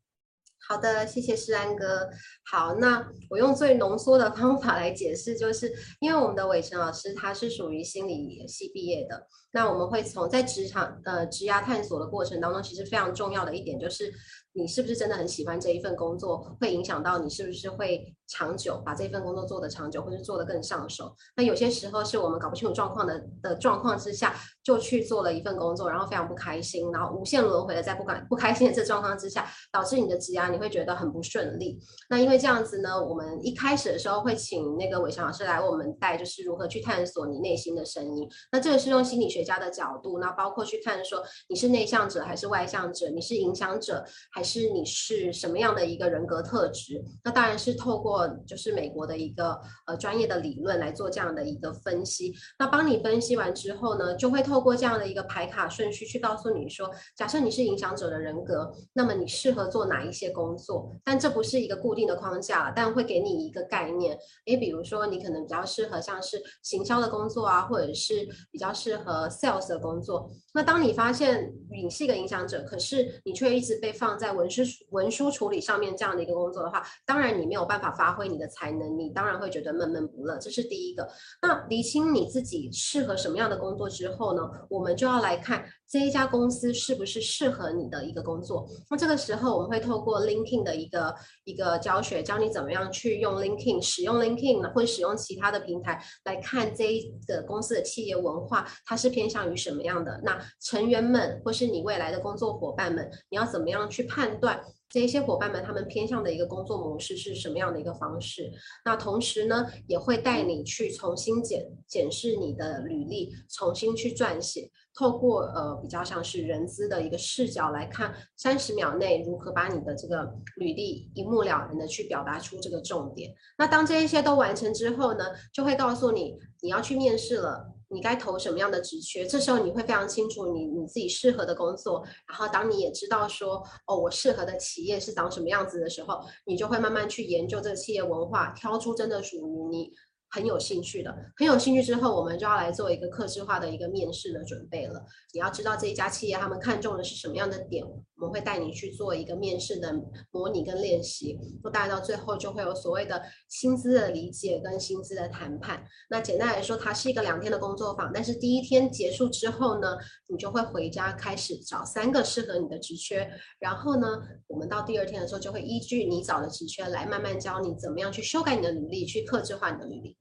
[0.67, 2.09] 好的，谢谢诗安哥。
[2.45, 14.13] 好，那我用最浓缩的方法来解释，就是因为我们的伟成老师他是属于心理系毕业的，那我们会从在职场呃职涯探索的过程当中，其实非常重要的一点就是。
[14.53, 16.55] 你是不是真的很喜欢这一份工作？
[16.61, 21.15] 会影响到你是不是会长久把这份工作做得长久，或者做得更上手？
[21.35, 31.79] 那有些时候是我们搞不清楚状况的的状况之下，就去做了一份工作，然后非常不开心，然后无限轮回的在不开不开心的这状况之下，导致你的职涯你会觉得很不顺利。
[32.09, 38.29] 那因为这样子呢，我们一开始的时候会请那个伟翔老师来我们带，就是如何去探索你内心的声音。
[38.51, 44.73] 那这个是用心理学家的角度，那包括去看说你是内向者还是外向者，你是影响者还是。
[44.73, 46.99] 你是什么样的一个人格特质？
[47.23, 52.33] 那当然是透过就是美国的一个呃专业的理论来做这样的一个分析。
[52.57, 60.91] 那帮你分析完之后呢，就会透过这样的一个排卡顺序去告诉你说，假设你是影响者的人格，那么你适合做哪一些工作？
[61.03, 64.17] 但这不是一个固定的框架，但会给你一个概念。
[64.47, 70.31] 诶，比如说你可能比较适合像是行销的工作啊，或者是比较适合 sales 的工作。
[70.53, 81.07] 那当你发现你是一个影响者，可是你却一直被放在文书文书处理上面这样的一个工作的话，当然你没有办法发挥你的才能，你当然会觉得闷闷不乐，这是第一个。
[81.41, 88.67] 那厘清你自己适合什么样的工作之后呢，我们就要来看这一家公司是不是适合你的一个工作。
[88.89, 91.13] 那这个时候，我们会透过 LinkedIn 的一个
[91.43, 100.19] 一个教学，教你怎么样去用 LinkedIn，使用 LinkedIn 或者使用其他的平台来看这一个公司的企业文化，它是偏向于什么样的。
[100.23, 104.59] 那成员们或是你未来的工作伙伴们，你要怎么样去判断？
[104.89, 108.51] 这一些伙伴们，他们偏向的一个工作模式是什么样的一个方式？
[108.85, 120.23] 那同时呢，也会带你去重新检检视你的履历，重新去撰写，透过呃比较像是人资的一个视角来看，三十秒内如何把你的这个
[120.57, 123.33] 履历一目了然的去表达出这个重点。
[123.57, 127.69] 那当这一些都完成之后呢，就会告诉你你要去面试了。
[127.89, 129.23] 你该投什么样的职缺？
[129.23, 132.03] 这时候你会非常清楚你你自己适合的工作。
[132.27, 139.91] 然后当你也知道说，哦，我适合的企业是长什么样子的时候，你就会慢慢去研究这个企业文化，挑出真的属于你。
[140.33, 145.05] 很有兴趣的，很有兴趣之后，我们就要来做一个客制化的一个面试的准备了。
[145.31, 149.93] 你要知道这一家企业他们看中的是什么样的点，我们会带你去做一个面试的
[150.31, 151.37] 模拟跟练习。
[151.63, 155.85] 那大概到最后就会有所谓的薪资的理解跟薪资的谈判。
[156.09, 163.29] 那简单来说，它是一个两天的工作坊，但是第一天结束之后呢，你就会回家开始找三个适合你的职缺，
[163.59, 164.07] 然后呢，
[164.47, 170.17] 我们到第二天的时候就会依据你找的职缺来慢慢教你怎么样去修改你的履历，去客制化你的履历。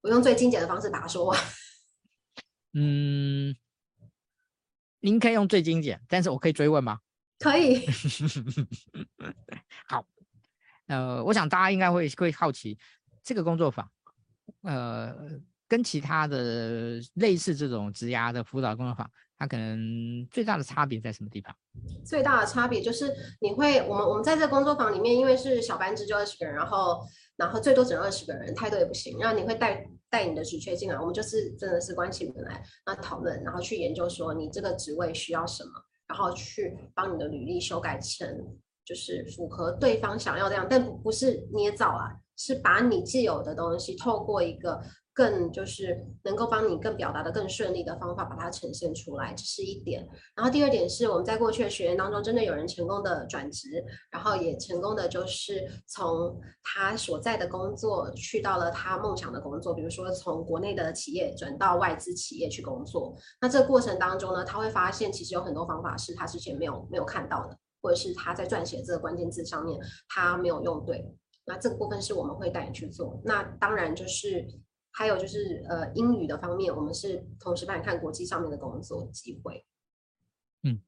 [0.00, 1.38] 我用最精简的方式把它说完。
[2.74, 3.56] 嗯，
[5.00, 7.00] 您可以用最精简，但是我可以追问吗？
[7.38, 7.86] 可以。
[9.88, 10.06] 好，
[10.86, 12.78] 呃，我想大家应该会会好奇，
[13.24, 13.90] 这个工作坊，
[14.62, 15.12] 呃，
[15.66, 21.56] 跟其他的类似这种职涯的辅导工作坊，它可能最大的差别在什么地方？
[22.04, 27.04] 最大的差别就是你会，我们我们在这个工作坊里面，因为是小班制，就二十个人，然后。
[27.38, 29.16] 然后最多只能二十个人，太多也不行。
[29.18, 35.70] 然后你会带带你的职缺进来，我们就是真的是关起门来，那讨论，然后去研究说你这个职位需要什么，
[36.06, 38.28] 然后去帮你的履历修改成
[38.84, 44.82] 就是符合对方想要这样，但不不是捏造啊，是把你既有的东西透过一个。
[45.18, 50.06] 更就是能够帮你更表达的更顺利的方法，把它呈现出来，这是一点。
[50.36, 63.16] 然后第二点是我们在过去的学员当中，真的有人成功的转职，然后也成功的就是从他所在的工作去到了他梦想的工作，比如说从国内的企业转到外资企业去工作。
[63.40, 71.04] 那这个过程当中呢，他会发现其实有很多方法是他之前没有没有看到的，或者是他在撰写这个关键字上面他没有用对。
[71.44, 73.20] 那这个部分是我们会带你去做。
[73.24, 74.46] 那当然就是。
[74.90, 79.64] 还有就是呃英语的方面，我们是同时帮你看国际上面的工作机会。
[80.62, 80.80] 嗯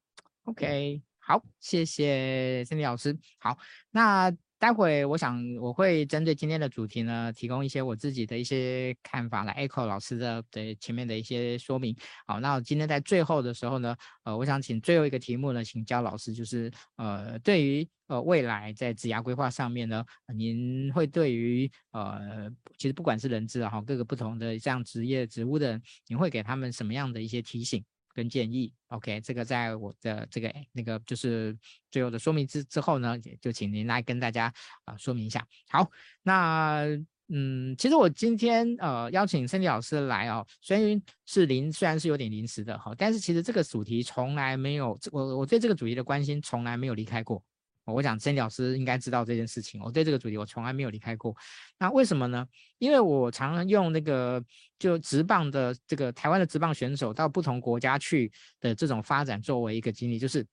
[0.43, 3.17] ，OK，好，谢谢申迪老师。
[3.39, 3.57] 好，
[3.91, 4.35] 那。
[4.61, 11.97] 待会我想我会针对今天的主题呢，提供一些我自己的一些看法来 echo 老师的的前面的一些说明。
[12.27, 20.05] 好，那我今天在最后的时候呢，呃，我想请最后一个题目呢，请焦老师，就是呃，对于呃未来在职涯规划上面呢，
[20.35, 22.47] 您会对于呃，
[22.77, 27.83] 其实不管是人资哈，各个不同的这样职业职务的人，您会给他们什么样的一些提醒？
[28.13, 31.57] 跟建议，OK，这个在我的这个那个就是
[31.89, 34.53] 最后的说明之之后呢，就请您来跟大家
[34.85, 35.45] 啊、说明一下。
[35.69, 35.89] 好，
[36.23, 36.85] 那
[37.33, 47.41] 嗯，其实我今天呃邀请森迪老师来哦，虽然是临虽然是有点临时的哈，但是其实这个主题从来没有我我对这个主题的关心从来没有离开过。
[47.85, 49.81] 我想 Cindy 老师应该知道这件事情。
[49.81, 51.35] 我对这个主题我从来没有离开过。
[51.79, 52.47] 那为什么呢？
[52.77, 54.41] 因为我常常用那个
[54.77, 60.45] 就职棒的这个台湾的职棒选手到不同国家去的这种发展作为一个经历，就是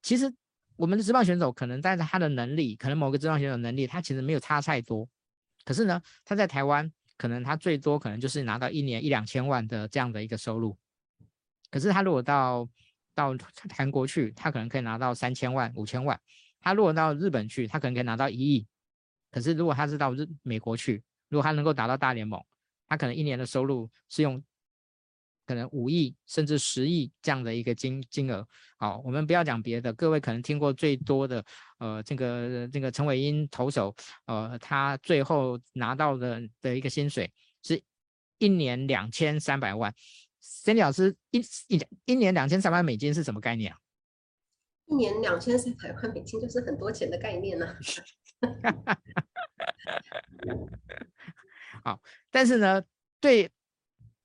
[0.00, 0.32] 其实
[0.76, 5.08] 我们的职棒选手可能带着他的能力，可能某个职棒选手能力他其实没有差太多，
[5.64, 10.76] 可是呢，他在台湾可能他最多可能就是拿到一年一两千万的这样的一个收入，
[11.70, 12.68] 可是他如果到
[13.14, 13.36] 到
[13.76, 16.18] 韩国去，他可能可以拿到三千万、五千万。
[16.64, 18.66] 他如果到日本去，他可能可以拿到一亿。
[19.30, 22.42] 可是如果他是到日美国去，如果他能够达到大联盟，
[22.86, 24.42] 他可能一年的收入是用
[25.44, 28.48] 可能五亿甚至十亿这样的一个金金额。
[28.78, 31.44] 好，我们不要讲别的，各位可能听过最多的，
[31.76, 33.94] 呃，这个这个陈伟英投手，
[34.24, 37.30] 呃，他最后拿到的的一个薪水
[37.62, 37.78] 是
[38.38, 39.94] 一年两千三百万。
[40.40, 43.78] Cindy 老师，一一一年两千三百万美金是什么概念啊？
[44.86, 47.78] 一年两千三百块美金就是很多钱的概念呢、啊。
[51.84, 52.82] 好，但是呢，
[53.20, 53.50] 对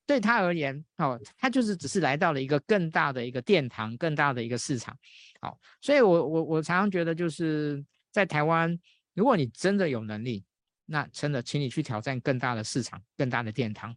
[0.05, 4.97] 对他而言，哦，他就是只是来到了一个更大的一个殿堂，更大的一个市场。
[5.41, 8.77] 好，所以我我我常常觉得，就是在台湾，
[9.13, 10.45] 如果你真的有能力，
[10.85, 13.95] 那真的，请你去挑战更大的市场，更大的殿堂。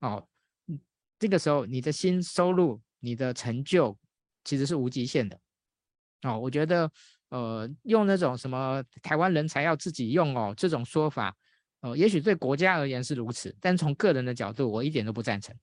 [0.00, 0.26] 哦，
[1.18, 3.96] 这个时候你的新收入你的成就
[4.44, 5.38] 其实是无极限的。
[6.22, 6.90] 哦，我觉得，
[7.30, 11.34] 呃，用那种什么台湾人才要自己用哦这种说法，
[11.80, 15.54] 呃，也许对国家而言是如此，但从个人的角度，我一点都不赞成。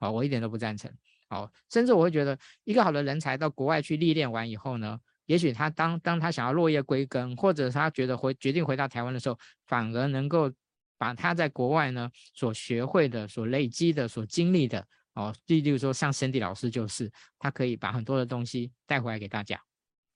[0.00, 0.88] 哦，我一点都不赞成。
[1.30, 10.50] 哦，甚至我会觉得，一个好的人才到国外去历练完以后呢，也许他当当他想要落叶归根，或者他觉得回决定回到台湾的时候，反而能够
[10.96, 19.60] 把他在国外呢所学会的、所累积的、所经历的，哦，例如说像 Sandy 老师就是，他可以把很多的东西带回来给大家。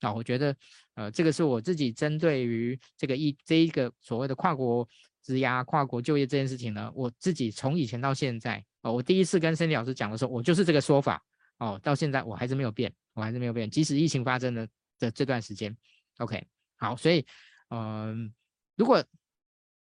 [0.09, 0.55] 啊、我觉得，
[0.95, 4.85] 呃，这个是我自己针对于这个一这一个所谓的跨国
[5.21, 11.23] 职涯、跨国就业这件事情呢，我自己从以前到现在，哦，我第一次跟森迪老师讲的时候，我就是这个说法，
[11.59, 14.67] 哦，到现在我还是没有变，我还是没有变，即使疫情发生的
[14.99, 15.73] 的这段时间
[16.17, 16.45] ，OK，
[16.75, 17.25] 好，所以，
[17.69, 18.31] 嗯、呃，
[18.75, 19.01] 如果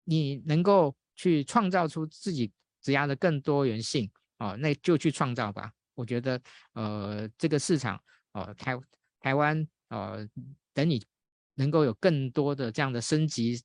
[0.05, 2.51] 你能够去创造出自己
[2.81, 5.71] 职涯的更多元性，哦，那就去创造吧。
[5.95, 6.41] 我觉得，
[6.73, 8.03] 呃，这个市场，
[8.33, 8.75] 哦，台
[9.21, 9.69] 台湾。
[9.89, 10.29] 呃，
[10.75, 11.03] 等你
[11.55, 13.63] 能够有更多的这样的升级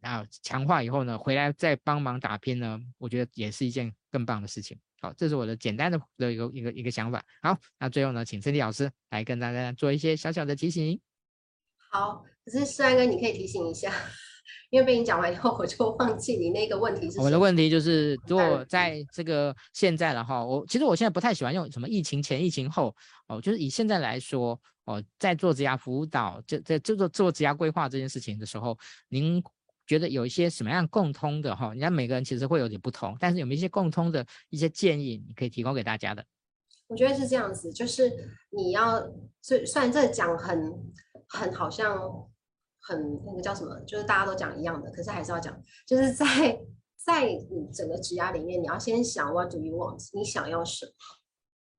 [0.00, 4.78] 啊强化以后呢，回来再帮忙打拼呢，我觉得也是一件更棒的事情。
[5.00, 7.24] 好，这是我的简单的的一个一个一个想法。
[7.42, 11.00] 好，那最后呢，请森迪老师来跟大家做一些小小的提醒。
[11.90, 13.92] 好，可是帅哥，你可以提醒一下。
[14.70, 17.20] 因为被你讲完以后，我就忘记你那个问题是。
[17.20, 22.94] 我的问题就是，如果在这个现在了哈，我其实我现在不太喜欢用什么疫情前、疫情后
[23.28, 28.78] 哦，就是以现在来说哦，在做职涯辅导，就在做做做职涯规划这件事情的时候，
[29.08, 29.42] 您
[29.86, 31.68] 觉得有一些什么样共通的哈？
[31.70, 36.24] 人家每个人其实会有点不同，但是有没有一些共通的一些建议，你可以提供给大家的？
[36.88, 38.10] 我觉得是这样子，就是
[38.50, 39.02] 你要，
[39.42, 40.72] 虽虽然这讲很
[41.28, 41.98] 很好像。
[42.88, 45.54] 很那个叫什么，就是大家都讲一样的，可是还是要讲，
[45.86, 46.58] 就是 在
[47.04, 50.08] 在你整个职涯里面，你要先想 What do you want？
[50.14, 50.92] 你想要什么？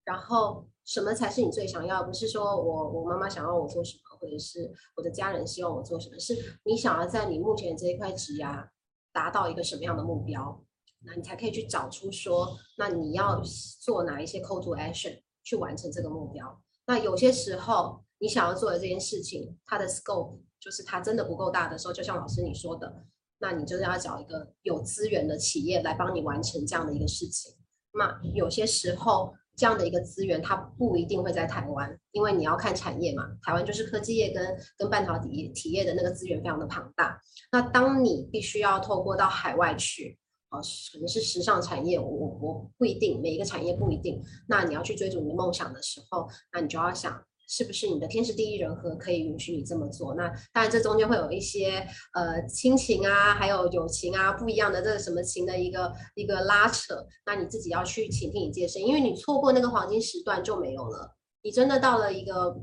[0.06, 2.04] 然后什么才是你最想要？
[2.04, 8.68] 不是说我我妈妈想要我做什么，或者是我的家人希望我做什么，是你想要在你目前这一块职涯
[9.12, 10.64] 达到一个什么样的目标？
[11.02, 13.42] 那你才可以去找出说，那你要
[13.82, 16.62] 做哪一些 call to action 去完成这个目标？
[16.86, 20.40] 那有些时候你想要做的这件事情，它的 scope。
[20.60, 23.06] 就是它真的不够大的时候，就像老师你说的，
[23.40, 27.54] 那你就是要找一个有资源的企业来帮你完成这样的一个事情。
[27.94, 33.24] 那有些时候这样的一个资源它不一定会在台湾，因为你要看产业嘛。
[33.42, 37.20] 台湾就是科技业跟跟半导体企业的那个资源非常的庞大。
[37.52, 44.22] 那当你必须要透过到海外去，哦，可能是时尚产业，我我不一定每一个产业不一定。
[44.48, 47.24] 那你要去追逐你的梦想的时候，那你就要想。
[47.50, 50.14] 是不是你的天时地利人和可以允许你这么做？
[50.14, 57.04] 那当然，这中间会有一些呃亲情啊，还有友情啊，不一样的这个什么情的一个一个拉扯。
[57.26, 61.16] 那你自己要去倾听你自己声音，因为你错过那个黄金时段就没有了。
[61.42, 62.56] 你真的到了一个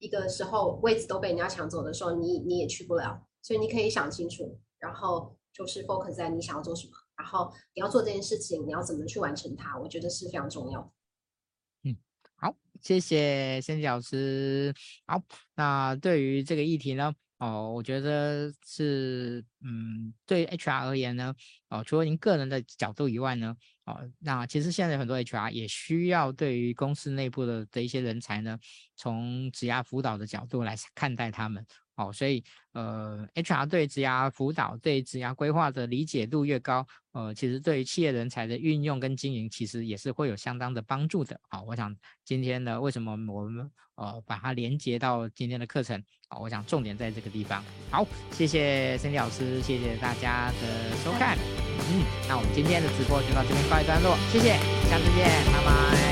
[0.00, 3.22] 一个时候，位置都被人家抢走的时候，你你也去不了。
[3.42, 10.90] 所以你可以想清楚，然后就是 focus 在你想要做什么，然后你要做这件事情，你要怎么去完成它，我觉得是非常重要的。
[12.82, 14.74] 谢谢仙子老师。
[15.06, 15.22] 好，
[15.54, 21.34] 那对于这个议题呢，哦，我觉得是，嗯，对 HR 而言呢，
[21.68, 28.58] 哦，除了您个人的角度以外呢，哦，那其实现在很多 HR 也需要对于公司内部的的一些人才呢，
[28.96, 31.64] 从职涯辅导的角度来看待他们。
[32.08, 32.42] 哦，所以
[32.72, 41.38] 呃，HR 对职涯辅导、对职涯规划的理解度越高，呃，其实对于企业人才的运用跟经营，其实也是会有相当的帮助的。
[41.48, 41.94] 好，我想
[42.24, 46.02] 今天呢，为什么我们呃把它连接到今天的课程？
[46.28, 47.62] 好，我想重点在这个地方。
[47.90, 51.36] 好，谢谢 Sandy 老师，谢谢大家的收看。
[51.90, 54.56] 嗯，那我们今天的直播就到这边告一段落，谢谢，
[54.88, 56.11] 下次见，拜拜。